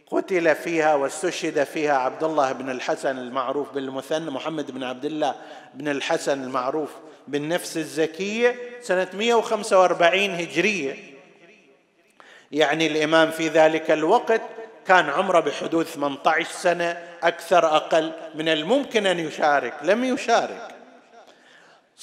قتل 0.07 0.55
فيها 0.55 0.95
واستشهد 0.95 1.63
فيها 1.63 1.97
عبد 1.97 2.23
الله 2.23 2.51
بن 2.51 2.69
الحسن 2.69 3.17
المعروف 3.17 3.71
بالمثنى 3.71 4.31
محمد 4.31 4.71
بن 4.71 4.83
عبد 4.83 5.05
الله 5.05 5.35
بن 5.73 5.87
الحسن 5.87 6.43
المعروف 6.43 6.89
بالنفس 7.27 7.77
الزكية 7.77 8.55
سنة 8.81 9.07
145 9.13 10.29
هجرية. 10.29 10.95
يعني 12.51 12.87
الإمام 12.87 13.31
في 13.31 13.47
ذلك 13.47 13.91
الوقت 13.91 14.41
كان 14.87 15.09
عمره 15.09 15.39
بحدود 15.39 15.85
18 15.85 16.51
سنة 16.51 16.97
أكثر 17.23 17.75
أقل 17.75 18.11
من 18.35 18.49
الممكن 18.49 19.05
أن 19.05 19.19
يشارك. 19.19 19.73
لم 19.83 20.03
يشارك. 20.03 20.80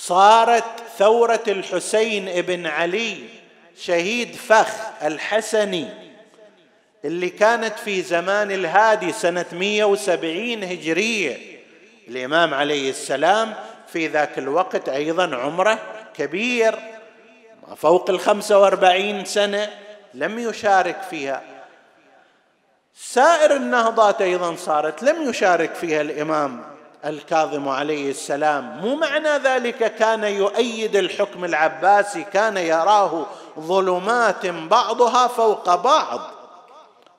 صارت 0.09 0.65
ثورة 0.99 1.43
الحسين 1.49 2.43
بن 2.43 2.67
علي 2.67 3.17
شهيد 3.81 4.35
فخ 4.35 4.69
الحسني 5.03 5.89
اللي 7.05 7.31
كانت 7.31 7.79
في 7.79 8.03
زمان 8.03 8.51
الهادي 8.51 9.13
سنة 9.13 9.45
170 9.53 10.65
هجرية. 10.65 11.59
الإمام 12.09 12.55
عليه 12.55 12.91
السلام 12.91 13.55
في 13.93 14.07
ذاك 14.07 14.39
الوقت 14.39 14.89
أيضا 14.89 15.37
عمره 15.37 15.79
كبير 16.17 16.79
فوق 17.77 18.11
الخمسة 18.11 18.59
وأربعين 18.59 19.25
سنة 19.25 19.71
لم 20.15 20.39
يشارك 20.39 21.03
فيها. 21.11 21.43
سائر 22.95 23.57
النهضات 23.57 24.23
أيضا 24.23 24.57
صارت 24.57 25.03
لم 25.03 25.31
يشارك 25.31 25.75
فيها 25.75 26.01
الإمام. 26.01 26.78
الكاظم 27.05 27.69
عليه 27.69 28.11
السلام 28.11 28.79
مو 28.81 28.97
معنى 28.97 29.29
ذلك 29.29 29.95
كان 29.95 30.25
يؤيد 30.25 30.97
الحكم 30.97 31.45
العباسي 31.45 32.23
كان 32.23 32.57
يراه 32.57 33.27
ظلمات 33.61 34.47
بعضها 34.47 35.27
فوق 35.27 35.75
بعض. 35.75 36.21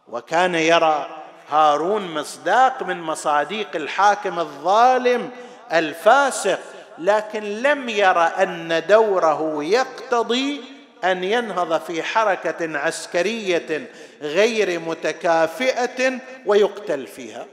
وكان 0.07 0.55
يرى 0.55 1.07
هارون 1.49 2.13
مصداق 2.13 2.83
من 2.83 3.01
مصاديق 3.01 3.67
الحاكم 3.75 4.39
الظالم 4.39 5.29
الفاسق 5.73 6.59
لكن 6.97 7.43
لم 7.43 7.89
يرى 7.89 8.23
أن 8.23 8.83
دوره 8.87 9.63
يقتضي 9.63 10.61
أن 11.03 11.23
ينهض 11.23 11.81
في 11.81 12.03
حركة 12.03 12.77
عسكرية 12.77 13.89
غير 14.21 14.79
متكافئة 14.79 16.19
ويقتل 16.45 17.07
فيها. 17.07 17.45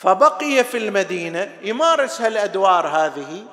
فبقي 0.00 0.64
في 0.64 0.76
المدينة 0.76 1.52
يمارس 1.62 2.20
هالأدوار 2.20 2.86
هذه 2.86 3.44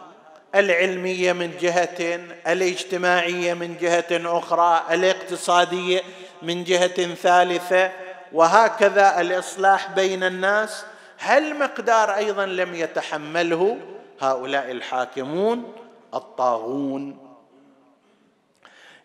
العلمية 0.56 1.34
من 1.34 1.58
جهة 1.58 2.20
الاجتماعية 2.48 3.54
من 3.54 3.78
جهة 3.78 4.06
أخرى 4.12 4.84
الاقتصادية 4.92 6.02
من 6.42 6.64
جهة 6.64 7.16
ثالثة 7.16 7.92
وهكذا 8.34 9.22
الإصلاح 9.22 9.92
بين 9.92 10.24
الناس. 10.24 10.86
هل 11.18 11.60
مقدار 11.60 12.16
أيضا 12.16 12.46
لم 12.46 12.76
يتحمله 12.76 13.78
هؤلاء 14.22 14.72
الحاكمون 14.72 15.74
الطاغون. 16.14 17.38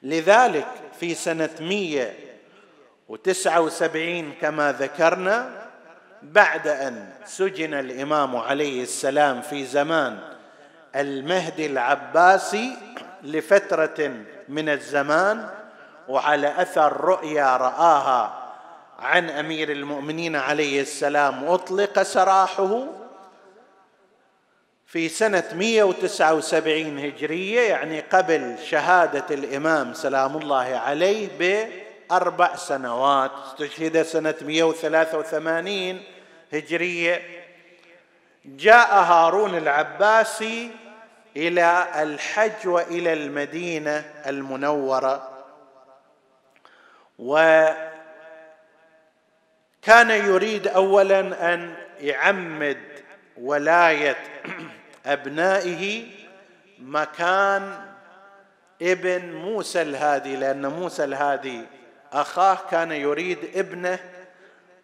لذلك 0.03 0.69
في 1.01 1.15
سنة 1.15 1.51
179 1.61 4.33
كما 4.41 4.73
ذكرنا 4.73 5.62
بعد 6.23 6.69
أن 6.69 7.09
سجن 7.25 7.75
الإمام 7.75 8.37
عليه 8.37 8.83
السلام 8.83 9.43
في 9.43 9.65
زمان 9.65 10.19
المهدي 10.97 11.67
العباسي 11.67 12.77
لفترة 13.23 14.15
من 14.49 14.69
الزمان 14.69 15.49
وعلى 16.09 16.63
أثر 16.63 17.01
رؤيا 17.01 17.57
رآها 17.57 18.39
عن 18.99 19.31
أمير 19.31 19.73
المؤمنين 19.73 20.37
عليه 20.37 20.81
السلام 20.81 21.45
أطلق 21.45 22.03
سراحه 22.03 22.85
في 24.87 25.09
سنة 25.09 25.45
179 25.55 26.99
هجرية 26.99 27.61
يعني 27.61 28.01
قبل 28.01 28.57
شهادة 28.71 29.35
الإمام 29.35 29.95
سلام 29.95 30.37
الله 30.37 30.81
عليه 30.87 31.29
أربع 32.11 32.57
سنوات 32.57 33.31
استشهد 33.47 34.03
سنة 34.03 34.35
183 34.43 36.03
هجرية. 36.53 37.23
جاء 38.45 38.95
هارون 38.95 39.55
العباسي 39.55 40.71
إلى 41.37 41.87
الحج 42.03 42.69
وإلى 42.69 43.13
المدينة 43.13 44.13
المنورة. 44.27 45.29
وكان 47.19 47.91
يريد 50.11 50.69
أولا 50.69 51.55
أن 51.55 51.75
يعمد 52.01 52.79
ولاية 53.37 54.17
أبنائه 55.07 56.07
مكان 56.79 57.93
ابن 58.83 59.33
موسى 59.33 59.83
الهادي 59.83 60.37
لأن 60.37 60.67
موسى 60.67 61.05
الهادي 61.05 61.65
أخاه 62.13 62.59
كان 62.71 62.93
يريد 62.93 63.39
ابنه 63.55 63.99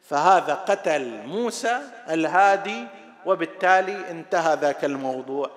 فهذا 0.02 0.54
قتل 0.54 1.26
موسى 1.26 1.80
الهادي 2.10 2.86
وبالتالي 3.26 4.10
انتهى 4.10 4.56
ذاك 4.60 4.84
الموضوع. 4.84 5.50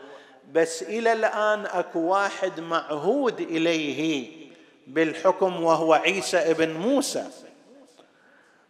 بس 0.52 0.84
إلى 0.84 1.14
الآن 1.14 1.66
أكو 1.66 2.00
واحد 2.00 2.60
معهود 2.60 3.40
إليه 3.40 4.32
بالحكم 4.88 5.64
وهو 5.64 5.94
عيسى 5.94 6.38
ابن 6.38 6.74
موسى. 6.74 7.28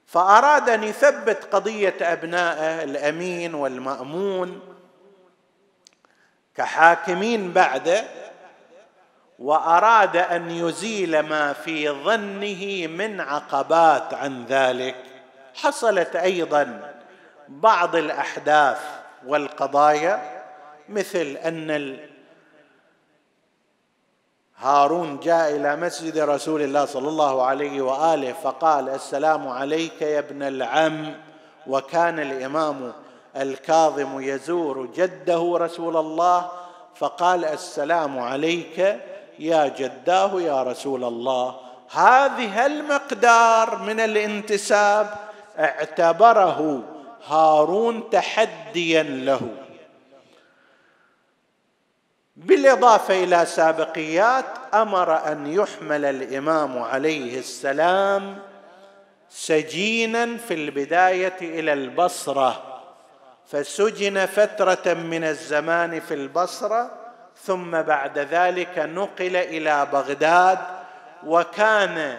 فأراد 0.05 0.69
أن 0.69 0.83
يثبت 0.83 1.43
قضية 1.51 1.95
أبنائه 2.01 2.83
الأمين 2.83 3.55
والمأمون 3.55 4.61
كحاكمين 6.55 7.53
بعده 7.53 8.03
وأراد 9.41 10.17
أن 10.17 10.51
يزيل 10.51 11.19
ما 11.19 11.53
في 11.53 11.89
ظنه 11.89 12.87
من 12.87 13.21
عقبات 13.21 14.13
عن 14.13 14.45
ذلك. 14.45 14.95
حصلت 15.55 16.15
أيضا 16.15 16.93
بعض 17.47 17.95
الأحداث 17.95 18.79
والقضايا 19.27 20.43
مثل 20.89 21.37
أن 21.45 21.97
هارون 24.57 25.19
جاء 25.19 25.55
إلى 25.55 25.75
مسجد 25.75 26.17
رسول 26.17 26.61
الله 26.61 26.85
صلى 26.85 27.09
الله 27.09 27.45
عليه 27.45 27.81
وآله 27.81 28.33
فقال 28.33 28.89
السلام 28.89 29.47
عليك 29.47 30.01
يا 30.01 30.19
ابن 30.19 30.43
العم. 30.43 31.15
وكان 31.67 32.19
الإمام 32.19 32.93
الكاظم 33.35 34.21
يزور 34.21 34.85
جده 34.85 35.57
رسول 35.57 35.97
الله 35.97 36.51
فقال 36.95 37.45
السلام 37.45 38.19
عليك. 38.19 39.10
يا 39.41 39.67
جداه 39.67 40.41
يا 40.41 40.63
رسول 40.63 41.03
الله 41.03 41.59
هذه 41.91 42.65
المقدار 42.65 43.77
من 43.77 43.99
الانتساب 43.99 45.13
اعتبره 45.59 46.83
هارون 47.27 48.09
تحديا 48.09 49.03
له. 49.03 49.41
بالإضافة 52.35 53.23
إلى 53.23 53.45
سابقيات 53.45 54.45
أمر 54.73 55.31
أن 55.31 55.47
يحمل 55.47 56.05
الإمام 56.05 56.79
عليه 56.79 57.39
السلام 57.39 58.39
سجينا 59.29 60.37
في 60.37 60.53
البداية 60.53 61.37
إلى 61.41 61.73
البصرة 61.73 62.81
فسجن 63.45 64.25
فترة 64.25 64.93
من 64.93 65.23
الزمان 65.23 65.99
في 65.99 66.13
البصرة 66.13 67.00
ثم 67.45 67.81
بعد 67.81 68.19
ذلك 68.19 68.77
نقل 68.77 69.35
إلى 69.35 69.87
بغداد 69.93 70.59
وكان 71.25 72.17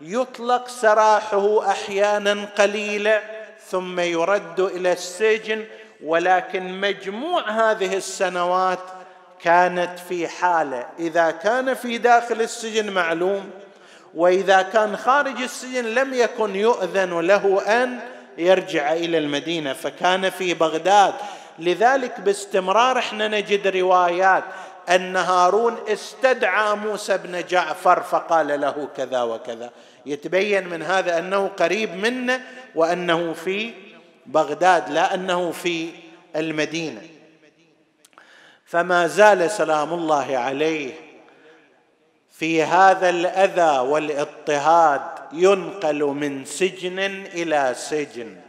يطلق 0.00 0.68
سراحه 0.68 1.70
أحيانا 1.70 2.44
قليله 2.58 3.20
ثم 3.70 4.00
يرد 4.00 4.60
إلى 4.60 4.92
السجن 4.92 5.64
ولكن 6.04 6.80
مجموع 6.80 7.50
هذه 7.50 7.96
السنوات 7.96 8.78
كانت 9.40 9.98
في 10.08 10.28
حالة. 10.28 10.86
إذا 10.98 11.30
كان 11.30 11.74
في 11.74 11.98
داخل 11.98 12.40
السجن 12.40 12.92
معلوم 12.92 13.50
وإذا 14.14 14.62
كان 14.62 14.96
خارج 14.96 15.42
السجن 15.42 15.84
لم 15.84 16.14
يكن 16.14 16.56
يؤذن 16.56 17.20
له 17.20 17.62
أن 17.66 17.98
يرجع 18.38 18.92
إلى 18.92 19.18
المدينة 19.18 19.72
فكان 19.72 20.30
في 20.30 20.54
بغداد. 20.54 21.14
لذلك 21.58 22.20
باستمرار 22.20 22.98
إحنا 22.98 23.28
نجد 23.28 23.66
روايات 23.66 24.44
أن 24.88 25.16
هارون 25.16 25.76
استدعى 25.88 26.76
موسى 26.76 27.18
بن 27.18 27.46
جعفر 27.46 28.02
فقال 28.02 28.60
له 28.60 28.88
كذا 28.96 29.22
وكذا. 29.22 29.70
يتبين 30.06 30.68
من 30.68 30.82
هذا 30.82 31.18
أنه 31.18 31.48
قريب 31.48 31.94
منه 31.94 32.40
وأنه 32.74 33.32
في 33.32 33.72
بغداد 34.26 34.90
لا 34.90 35.14
أنه 35.14 35.50
في 35.50 35.90
المدينة. 36.36 37.02
فما 38.66 39.06
زال 39.06 39.50
سلام 39.50 39.92
الله 39.92 40.36
عليه 40.36 40.92
في 42.30 42.62
هذا 42.62 43.10
الأذى 43.10 43.78
والإضطهاد 43.78 45.00
ينقل 45.32 46.04
من 46.04 46.44
سجن 46.44 46.98
إلى 47.34 47.74
سجن. 47.76 48.43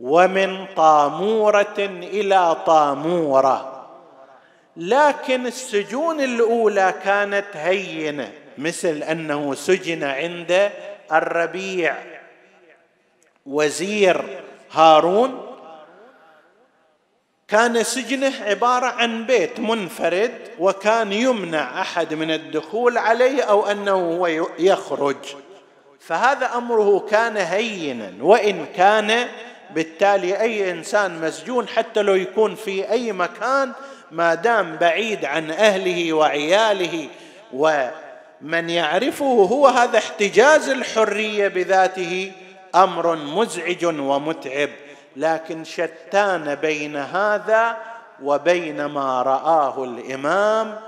ومن 0.00 0.66
طامورة 0.76 1.78
إلى 1.78 2.56
طامورة. 2.66 3.86
لكن 4.76 5.46
السجون 5.46 6.20
الأولى 6.20 6.94
كانت 7.04 7.46
هينة 7.54 8.32
مثل 8.58 9.02
أنه 9.02 9.54
سجن 9.54 10.04
عند 10.04 10.70
الربيع. 11.12 11.96
وزير 13.46 14.42
هارون 14.72 15.46
كان 17.48 17.82
سجنه 17.82 18.32
عبارة 18.44 18.86
عن 18.86 19.26
بيت 19.26 19.60
منفرد 19.60 20.34
وكان 20.58 21.12
يمنع 21.12 21.80
أحد 21.80 22.14
من 22.14 22.30
الدخول 22.30 22.98
عليه 22.98 23.42
أو 23.42 23.66
أنه 23.66 23.92
هو 23.92 24.26
يخرج. 24.58 25.16
فهذا 26.00 26.46
أمره 26.56 27.06
كان 27.10 27.36
هينا 27.36 28.12
وإن 28.20 28.66
كان 28.76 29.28
بالتالي 29.74 30.40
أي 30.40 30.70
إنسان 30.70 31.20
مسجون 31.20 31.68
حتى 31.68 32.02
لو 32.02 32.14
يكون 32.14 32.54
في 32.54 32.90
أي 32.90 33.12
مكان 33.12 33.72
ما 34.10 34.34
دام 34.34 34.76
بعيد 34.76 35.24
عن 35.24 35.50
أهله 35.50 36.12
وعياله. 36.12 37.08
ومن 37.52 38.70
يعرفه 38.70 39.24
هو 39.24 39.66
هذا 39.66 39.98
احتجاز 39.98 40.68
الحرية 40.68 41.48
بذاته 41.48 42.32
أمر 42.74 43.16
مزعج 43.16 43.84
ومتعب. 43.84 44.70
لكن 45.16 45.64
شتان 45.64 46.54
بين 46.54 46.96
هذا 46.96 47.76
وبين 48.22 48.84
ما 48.84 49.22
رآه 49.22 49.84
الإمام 49.84 50.80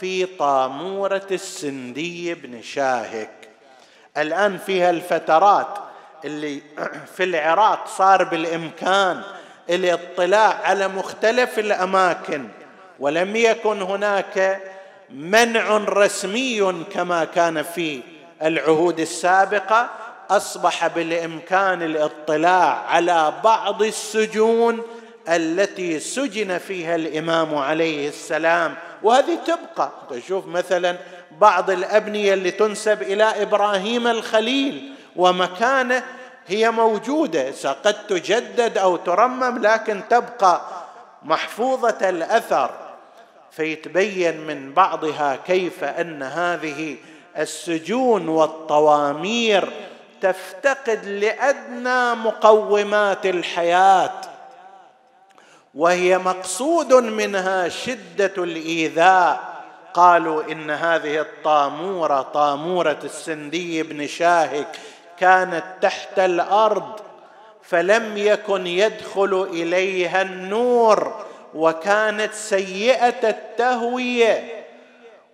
في 0.00 0.26
طامورة 0.26 1.26
السندي 1.30 2.34
بن 2.34 2.62
شاهك. 2.62 3.30
الآن 4.16 4.58
فيها 4.58 4.90
الفترات 4.90 5.87
اللي 6.24 6.62
في 7.16 7.24
العراق 7.24 7.86
صار 7.86 8.24
بالإمكان 8.24 9.22
الاطلاع 9.70 10.60
على 10.64 10.88
مختلف 10.88 11.58
الأماكن 11.58 12.48
ولم 12.98 13.36
يكن 13.36 13.82
هناك 13.82 14.60
منع 15.10 15.76
رسمي 15.76 16.84
كما 16.94 17.24
كان 17.24 17.62
في 17.62 18.00
العهود 18.42 19.00
السابقة 19.00 19.90
أصبح 20.30 20.86
بالإمكان 20.86 21.82
الاطلاع 21.82 22.84
على 22.88 23.32
بعض 23.44 23.82
السجون 23.82 24.82
التي 25.28 26.00
سجن 26.00 26.58
فيها 26.58 26.94
الإمام 26.94 27.54
عليه 27.54 28.08
السلام. 28.08 28.74
وهذه 29.02 29.38
تبقى. 29.46 29.90
تشوف 30.10 30.46
مثلا 30.46 30.96
بعض 31.40 31.70
الأبنية 31.70 32.34
اللي 32.34 32.50
تنسب 32.50 33.02
إلى 33.02 33.24
إبراهيم 33.24 34.06
الخليل 34.06 34.92
ومكانه 35.16 36.02
هي 36.46 36.70
موجودة. 36.70 37.52
قد 37.84 38.06
تجدد 38.06 38.78
أو 38.78 38.96
ترمم 38.96 39.58
لكن 39.58 40.00
تبقى 40.10 40.60
محفوظة 41.22 42.08
الأثر. 42.08 42.70
فيتبين 43.50 44.40
من 44.40 44.72
بعضها 44.72 45.36
كيف 45.46 45.84
أن 45.84 46.22
هذه 46.22 46.96
السجون 47.38 48.28
والطوامير 48.28 49.72
تفتقد 50.20 51.04
لأدنى 51.04 52.14
مقومات 52.14 53.26
الحياة. 53.26 54.20
وهي 55.74 56.18
مقصود 56.18 56.92
منها 56.92 57.68
شدة 57.68 58.32
الإيذاء. 58.38 59.58
قالوا 59.94 60.52
إن 60.52 60.70
هذه 60.70 61.20
الطامورة 61.20 62.22
طامورة 62.22 62.98
السندي 63.04 63.82
بن 63.82 64.06
شاهك 64.06 64.78
كانت 65.20 65.64
تحت 65.80 66.18
الأرض 66.18 67.00
فلم 67.62 68.16
يكن 68.16 68.66
يدخل 68.66 69.48
إليها 69.52 70.22
النور 70.22 71.24
وكانت 71.54 72.32
سيئة 72.32 73.28
التهوية. 73.28 74.64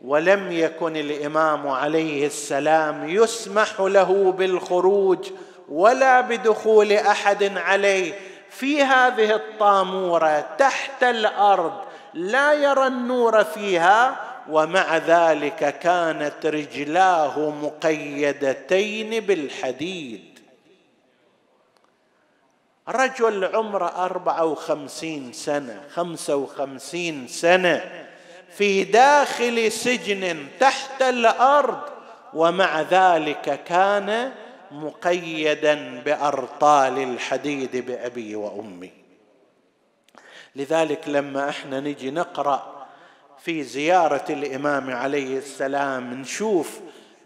ولم 0.04 0.52
يكن 0.52 0.96
الإمام 0.96 1.68
عليه 1.68 2.26
السلام 2.26 3.08
يسمح 3.08 3.80
له 3.80 4.32
بالخروج 4.38 5.30
ولا 5.68 6.20
بدخول 6.20 6.92
أحد 6.92 7.58
عليه. 7.58 8.14
في 8.50 8.82
هذه 8.82 9.34
الطامورة 9.34 10.44
تحت 10.58 11.02
الأرض 11.02 11.72
لا 12.14 12.52
يرى 12.52 12.86
النور 12.86 13.44
فيها 13.44 14.16
ومع 14.50 14.96
ذلك 14.96 15.78
كانت 15.78 16.46
رجلاه 16.46 17.50
مقيدتين 17.50 19.20
بالحديد. 19.20 20.38
رجل 22.88 23.44
عمره 23.44 24.04
أربعة 24.04 24.44
وخمسين 24.44 25.32
سنة 25.32 25.82
خمسة 25.94 26.36
وخمسين 26.36 27.28
سنة 27.28 28.06
في 28.56 28.84
داخل 28.84 29.72
سجن 29.72 30.46
تحت 30.60 31.02
الأرض 31.02 31.80
ومع 32.34 32.80
ذلك 32.80 33.64
كان 33.64 34.32
مقيدا 34.70 36.00
بأرطال 36.00 36.98
الحديد 36.98 37.76
بأبي 37.86 38.36
وأمي. 38.36 38.90
لذلك 40.56 41.08
لما 41.08 41.48
إحنا 41.48 41.80
نجي 41.80 42.10
نقرأ 42.10 42.83
في 43.44 43.62
زيارة 43.62 44.24
الإمام 44.30 44.90
عليه 44.90 45.38
السلام 45.38 46.14
نشوف 46.14 46.80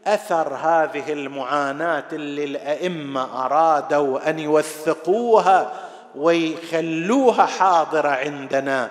أثر 0.07 0.55
هذه 0.55 1.13
المعاناة 1.13 2.05
اللي 2.13 2.45
الأئمة 2.45 3.45
أرادوا 3.45 4.31
أن 4.31 4.39
يوثقوها 4.39 5.73
ويخلوها 6.17 7.47
حاضرة 7.47 8.09
عندنا. 8.09 8.91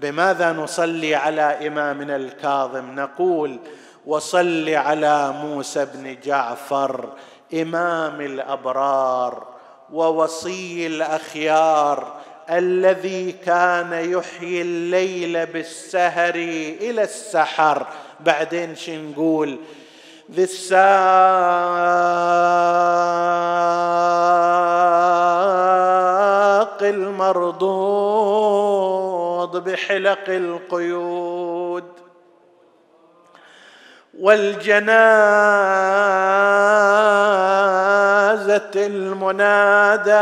بماذا 0.00 0.52
نصلي 0.52 1.14
على 1.14 1.68
إمامنا 1.68 2.16
الكاظم؟ 2.16 2.94
نقول 2.94 3.58
وصل 4.06 4.68
على 4.68 5.32
موسى 5.32 5.84
بن 5.84 6.16
جعفر 6.24 7.08
إمام 7.54 8.20
الأبرار 8.20 9.46
ووصي 9.92 10.86
الأخيار 10.86 12.21
الذي 12.58 13.32
كان 13.32 13.92
يحيي 13.92 14.62
الليل 14.62 15.46
بالسهر 15.46 16.34
إلى 16.34 17.02
السحر. 17.02 17.86
بعدين 18.20 18.76
شو 18.76 18.92
نقول؟ 18.92 19.58
ذي 20.32 20.42
الساق 20.42 20.82
المرضوض 26.82 27.72
بحلق 29.68 30.28
القيود 30.28 31.84
والجنازة 38.52 38.86
المنادى 38.86 40.12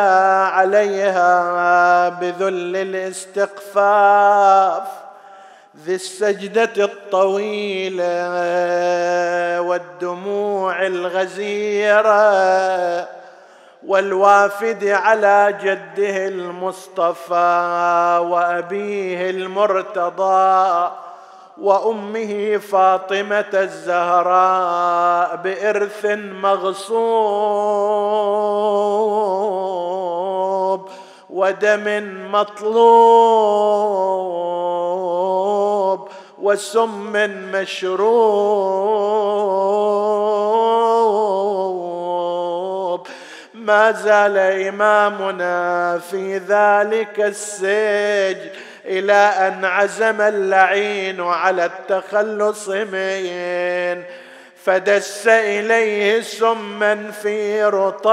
عليها 0.54 2.08
بذل 2.08 2.76
الاستخفاف 2.76 4.82
ذي 5.84 5.94
السجدة 5.94 6.84
الطويلة 6.84 8.04
والدموع 9.60 10.86
الغزيرة 10.86 12.20
والوافد 13.86 14.84
على 14.84 15.58
جده 15.62 16.28
المصطفى 16.28 18.18
وأبيه 18.22 19.30
المرتضى 19.30 20.90
وأمه 21.61 22.56
فاطمة 22.56 23.50
الزهراء 23.54 25.36
بإرث 25.36 26.06
مغصوب 26.42 27.20
ودم 31.30 32.04
مطلوب 32.32 33.61
وسم 36.42 37.12
مشروب. 37.52 39.00
ما 43.54 43.92
زال 43.92 44.38
إمامنا 44.38 45.98
في 45.98 46.38
ذلك 46.38 47.20
السجن 47.20 48.50
إلى 48.91 49.12
أن 49.12 49.64
عزم 49.64 50.20
اللعين 50.20 51.20
على 51.20 51.64
التخلص 51.64 52.68
من 52.68 54.03
فدس 54.64 55.28
إليه 55.28 56.20
سما 56.20 57.11
في 57.22 57.64
رطايب. 57.64 58.11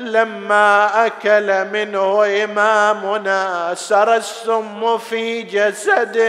لما 0.00 1.06
أكل 1.06 1.64
منه 1.64 2.44
إمامنا 2.44 3.74
سرى 3.74 4.16
السم 4.16 4.98
في 4.98 5.42
جسده. 5.42 6.26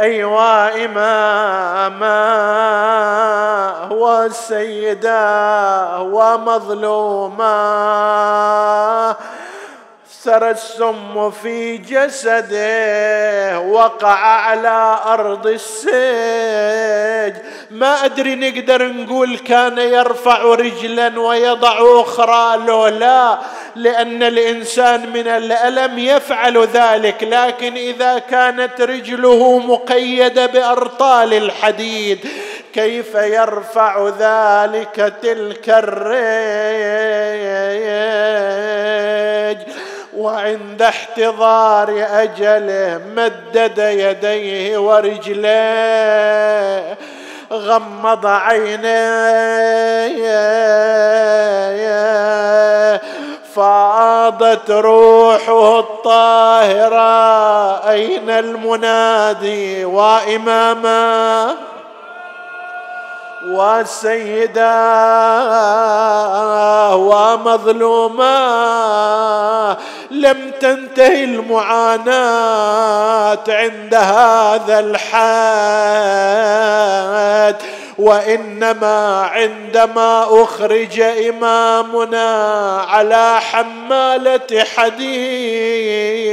أيوا 0.00 0.84
إماما 0.84 2.26
وسيدا 3.90 5.26
ومظلوما. 5.96 7.56
سرى 10.26 10.50
السم 10.50 11.30
في 11.30 11.76
جسده 11.76 13.60
وقع 13.60 14.18
على 14.18 14.98
أرض 15.06 15.46
السجن 15.46 17.42
ما 17.70 18.04
أدري 18.04 18.34
نقدر 18.34 18.92
نقول 18.92 19.38
كان 19.38 19.78
يرفع 19.78 20.42
رجلا 20.42 21.20
ويضع 21.20 21.78
أخرى 22.00 22.56
لو 22.66 22.86
لا 22.86 23.38
لأن 23.76 24.22
الإنسان 24.22 25.12
من 25.12 25.28
الألم 25.28 25.98
يفعل 25.98 26.66
ذلك. 26.66 27.22
لكن 27.22 27.76
إذا 27.76 28.18
كانت 28.18 28.80
رجله 28.80 29.58
مقيدة 29.58 30.46
بأرطال 30.46 31.34
الحديد 31.34 32.28
كيف 32.74 33.14
يرفع 33.14 34.08
ذلك 34.08 35.14
تلك 35.22 35.68
الريج؟ 35.68 37.06
وعند 40.16 40.82
احتضار 40.82 42.06
أجله 42.10 43.00
مدد 43.16 43.78
يديه 43.78 44.78
ورجليه 44.78 46.16
غمض 47.52 48.26
عينيه 48.26 48.96
فاضت 53.54 54.70
روحه 54.70 55.78
الطاهرة 55.78 57.06
أين 57.90 58.30
المنادي 58.30 59.84
وإماما؟ 59.84 61.54
وسيدا 63.46 64.76
ومظلوما 66.94 68.36
لم 70.10 70.50
تنتهي 70.60 71.24
المعاناة 71.24 72.14
عند 73.48 73.94
هذا 73.94 74.80
الحد 74.80 76.16
وإنما 77.98 79.22
عندما 79.22 80.42
أخرج 80.42 81.00
إمامنا 81.00 82.36
على 82.88 83.40
حمالة 83.40 84.64
حديد 84.76 86.26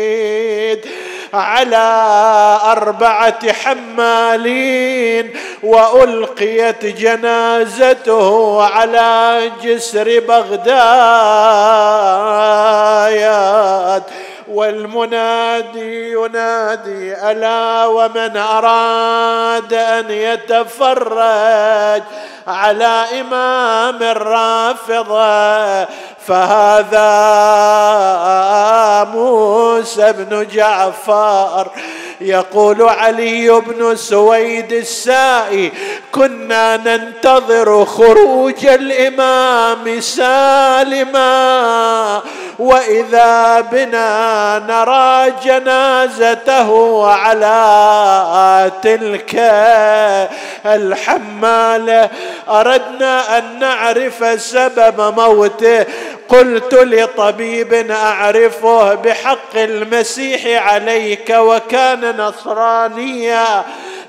على 1.34 1.88
أربعة 2.66 3.54
حمالين 3.54 5.34
وألقيت 5.64 6.86
جنازته 6.86 8.64
على 8.64 9.52
جسر 9.64 10.20
بغداد. 10.20 11.24
والمنادي 14.54 16.12
ينادي 16.12 17.32
ألا 17.32 17.86
ومن 17.86 18.38
أراد 18.38 19.74
أن 19.74 20.12
يتفرج 20.12 22.04
على 22.48 23.06
إمام 23.22 24.04
الرافضه 24.04 25.88
فهذا 26.28 27.04
موسى 29.14 30.12
بن 30.12 30.48
جعفر 30.48 31.68
يقول 32.22 32.82
علي 32.82 33.50
بن 33.62 33.96
سويد 33.96 34.74
السائي 34.74 35.72
كنا 36.12 36.78
ننتظر 36.78 37.86
خروج 37.86 38.66
الإمام 38.66 40.00
سالما 40.00 41.24
وإذا 42.60 43.62
بنا 43.62 44.60
نرى 44.68 45.34
جنازته 45.46 47.04
على 47.08 48.72
تلك 48.82 49.36
الحمالة 50.66 52.10
أردنا 52.50 53.38
أن 53.38 53.60
نعرف 53.60 54.42
سبب 54.42 55.14
موته 55.18 55.86
قلت 56.30 56.74
لطبيب 56.74 57.74
أعرفه 57.92 58.94
بحق 58.94 59.56
المسيح 59.56 60.68
عليك 60.68 61.30
وكان 61.30 62.18
نصرانيا 62.18 63.64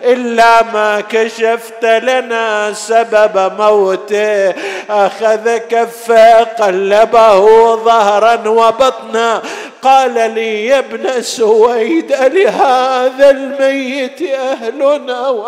إلا 0.05 0.63
ما 0.63 1.01
كشفت 1.01 1.85
لنا 1.85 2.73
سبب 2.73 3.53
موته. 3.59 4.55
اخذ 4.91 5.57
كفه 5.57 6.43
قلبه 6.43 7.75
ظهرا 7.77 8.49
وبطنا. 8.49 9.43
قال 9.83 10.15
لي 10.35 10.67
يا 10.67 10.79
ابن 10.79 11.23
سويد 11.23 12.13
لهذا 12.13 13.31
الميت 13.31 14.23
أهل 14.23 15.11
أو 15.11 15.47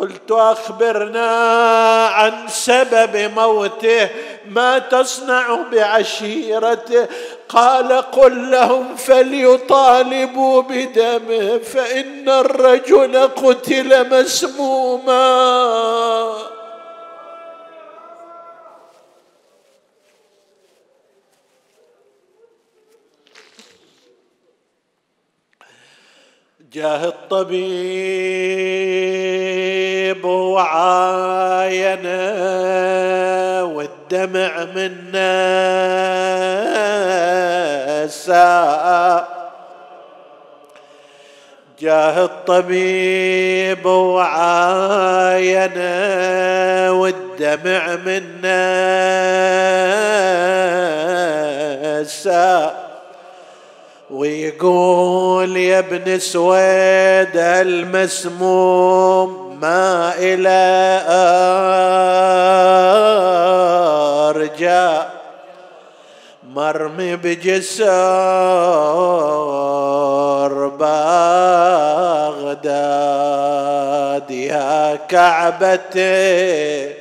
قلت 0.00 0.30
أخبرنا 0.30 1.30
عن 2.06 2.48
سبب 2.48 3.16
موته 3.36 4.08
ما 4.46 4.78
تصنع 4.78 5.58
بعشيرته. 5.72 7.06
قال 7.48 7.92
قل 7.92 8.50
لهم 8.50 8.96
فليطالبوا 8.96 10.62
بدمه 10.62 11.58
فإن 11.58 12.28
الرجل 12.28 13.28
قتل 13.28 14.20
مسموما. 14.20 15.18
جاه 26.72 27.04
الطبيب 27.04 27.78
وعاينه 30.24 32.08
والدمع 33.64 34.64
منا 34.64 35.38
ساء 38.06 39.28
جاه 41.80 42.24
الطبيب 42.24 43.86
وعاينه 43.86 45.72
والدمع 46.92 47.96
منا 47.96 48.84
ساء 52.04 52.87
ويقول 54.10 55.56
يا 55.56 55.78
ابن 55.78 56.18
سويد 56.18 57.36
المسموم 57.36 59.58
ما 59.60 60.14
إلى 60.18 60.48
أرجاء 64.30 65.10
مرمي 66.54 67.16
بجسر 67.16 67.88
بغداد 70.68 71.90
يا 74.30 74.98
كعبتي. 75.08 76.97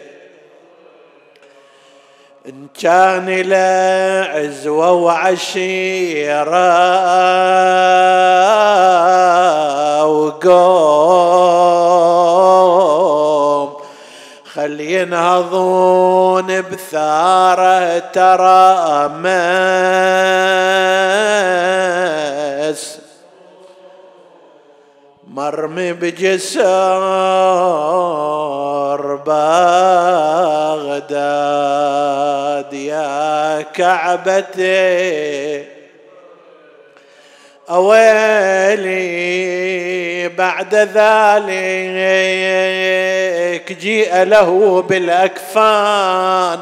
كان 2.82 3.30
له 3.30 4.28
عزوة 4.30 4.91
وعشيرة 4.91 6.47
وقوم 10.05 11.38
خل 14.53 14.82
ينهضون 14.82 16.61
بثارة 16.61 17.99
ترى 17.99 19.09
مس. 22.67 23.06
مرمي 25.38 25.93
بجسر 25.93 26.61
بغداد 29.15 31.13
يا 32.73 33.61
كعبتي. 33.73 35.65
أويلي 37.69 39.17
بعد 40.29 40.75
ذلك 40.75 40.97
جيء 43.81 44.23
له 44.23 44.81
بالأكفان 44.89 46.59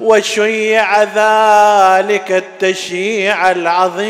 وشيع 0.00 1.02
ذلك 1.02 2.32
التشييع 2.32 3.50
العظيم. 3.50 4.08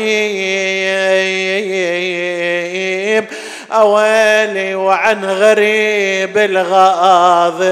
أويلي 3.71 4.75
وعن 4.75 5.25
غريب 5.25 6.37
الغاضرية 6.37 7.69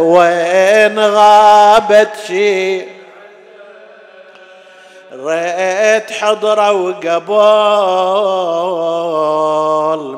وين 0.00 0.98
غابت 0.98 2.10
شي 2.26 2.80
ريت 5.12 6.10
حضرة 6.10 6.72
وقبول 6.72 7.20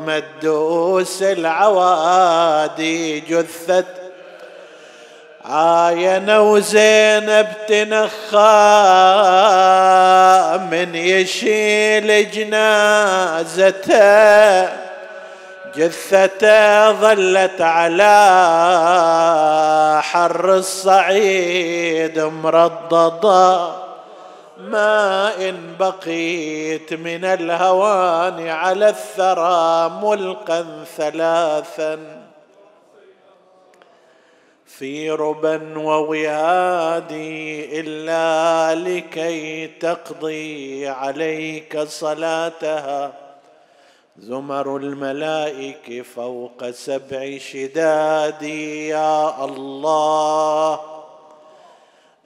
مدوس 0.01 1.23
العوادي 1.23 3.21
جثة 3.21 4.02
عاين 5.53 6.31
وزينب 6.31 7.49
تنخى 7.69 8.39
من 10.71 10.95
يشيل 10.95 12.31
جنازته. 12.31 13.83
جثته 15.77 16.93
ظلت 16.93 17.61
على 17.61 18.13
حر 20.03 20.55
الصعيد 20.55 22.19
مرضضة. 22.19 23.73
ما 24.59 25.31
إن 25.49 25.77
بقيت 25.81 26.93
من 26.93 27.25
الهوان 27.25 28.49
على 28.49 28.89
الثرى 28.89 29.91
ملقا 30.03 30.67
ثلاثا. 30.97 32.22
في 34.79 35.11
ربا 35.11 35.79
ووهادي 35.79 37.81
إلا 37.81 38.75
لكي 38.75 39.67
تقضي 39.67 40.89
عليك 40.89 41.81
صلاتها. 41.81 43.13
زمر 44.19 44.77
الملائك 44.77 46.03
فوق 46.03 46.71
سبع 46.71 47.39
شداد 47.39 48.43
يا 48.43 49.45
الله. 49.45 50.81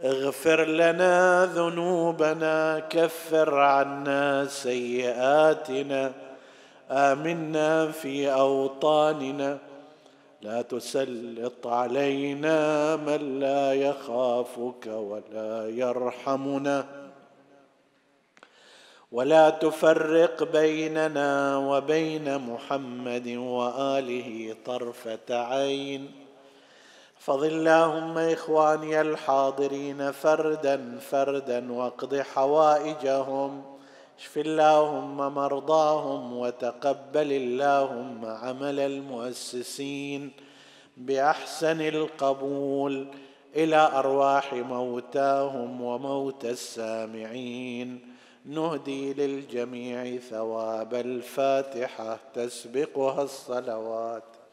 اغفر 0.05 0.64
لنا 0.64 1.47
ذنوبنا 1.55 2.78
كفر 2.78 3.59
عنا 3.59 4.47
سيئاتنا. 4.47 6.12
آمنا 6.90 7.90
في 7.90 8.32
أوطاننا. 8.32 9.59
لا 10.41 10.62
تسلط 10.62 11.66
علينا 11.66 12.97
من 12.97 13.41
لا 13.41 13.72
يخافك 13.72 14.87
ولا 14.87 15.68
يرحمنا. 15.68 16.87
ولا 19.12 19.51
تفرق 19.51 20.43
بيننا 20.53 21.57
وبين 21.57 22.39
محمد 22.39 23.28
وآله 23.28 24.57
طرفة 24.64 25.30
عين. 25.30 26.12
فض 27.18 27.45
اللهم 27.45 28.18
إخواني 28.18 29.01
الحاضرين 29.01 30.12
فردا 30.12 30.99
فردا 30.99 31.72
واقض 31.72 32.16
حوائجهم. 32.16 33.75
اشف 34.18 34.38
اللهم 34.38 35.16
مرضاهم 35.16 36.36
وتقبل 36.36 37.32
اللهم 37.32 38.24
عمل 38.24 38.80
المؤسسين 38.80 40.32
بأحسن 40.96 41.80
القبول 41.80 43.08
إلى 43.56 43.76
أرواح 43.76 44.52
موتاهم 44.52 45.80
وموتى 45.82 46.50
السامعين. 46.50 48.16
نهدي 48.46 49.14
للجميع 49.14 50.16
ثواب 50.16 50.94
الفاتحة 50.94 52.18
تسبقها 52.34 53.22
الصلوات. 53.22 54.36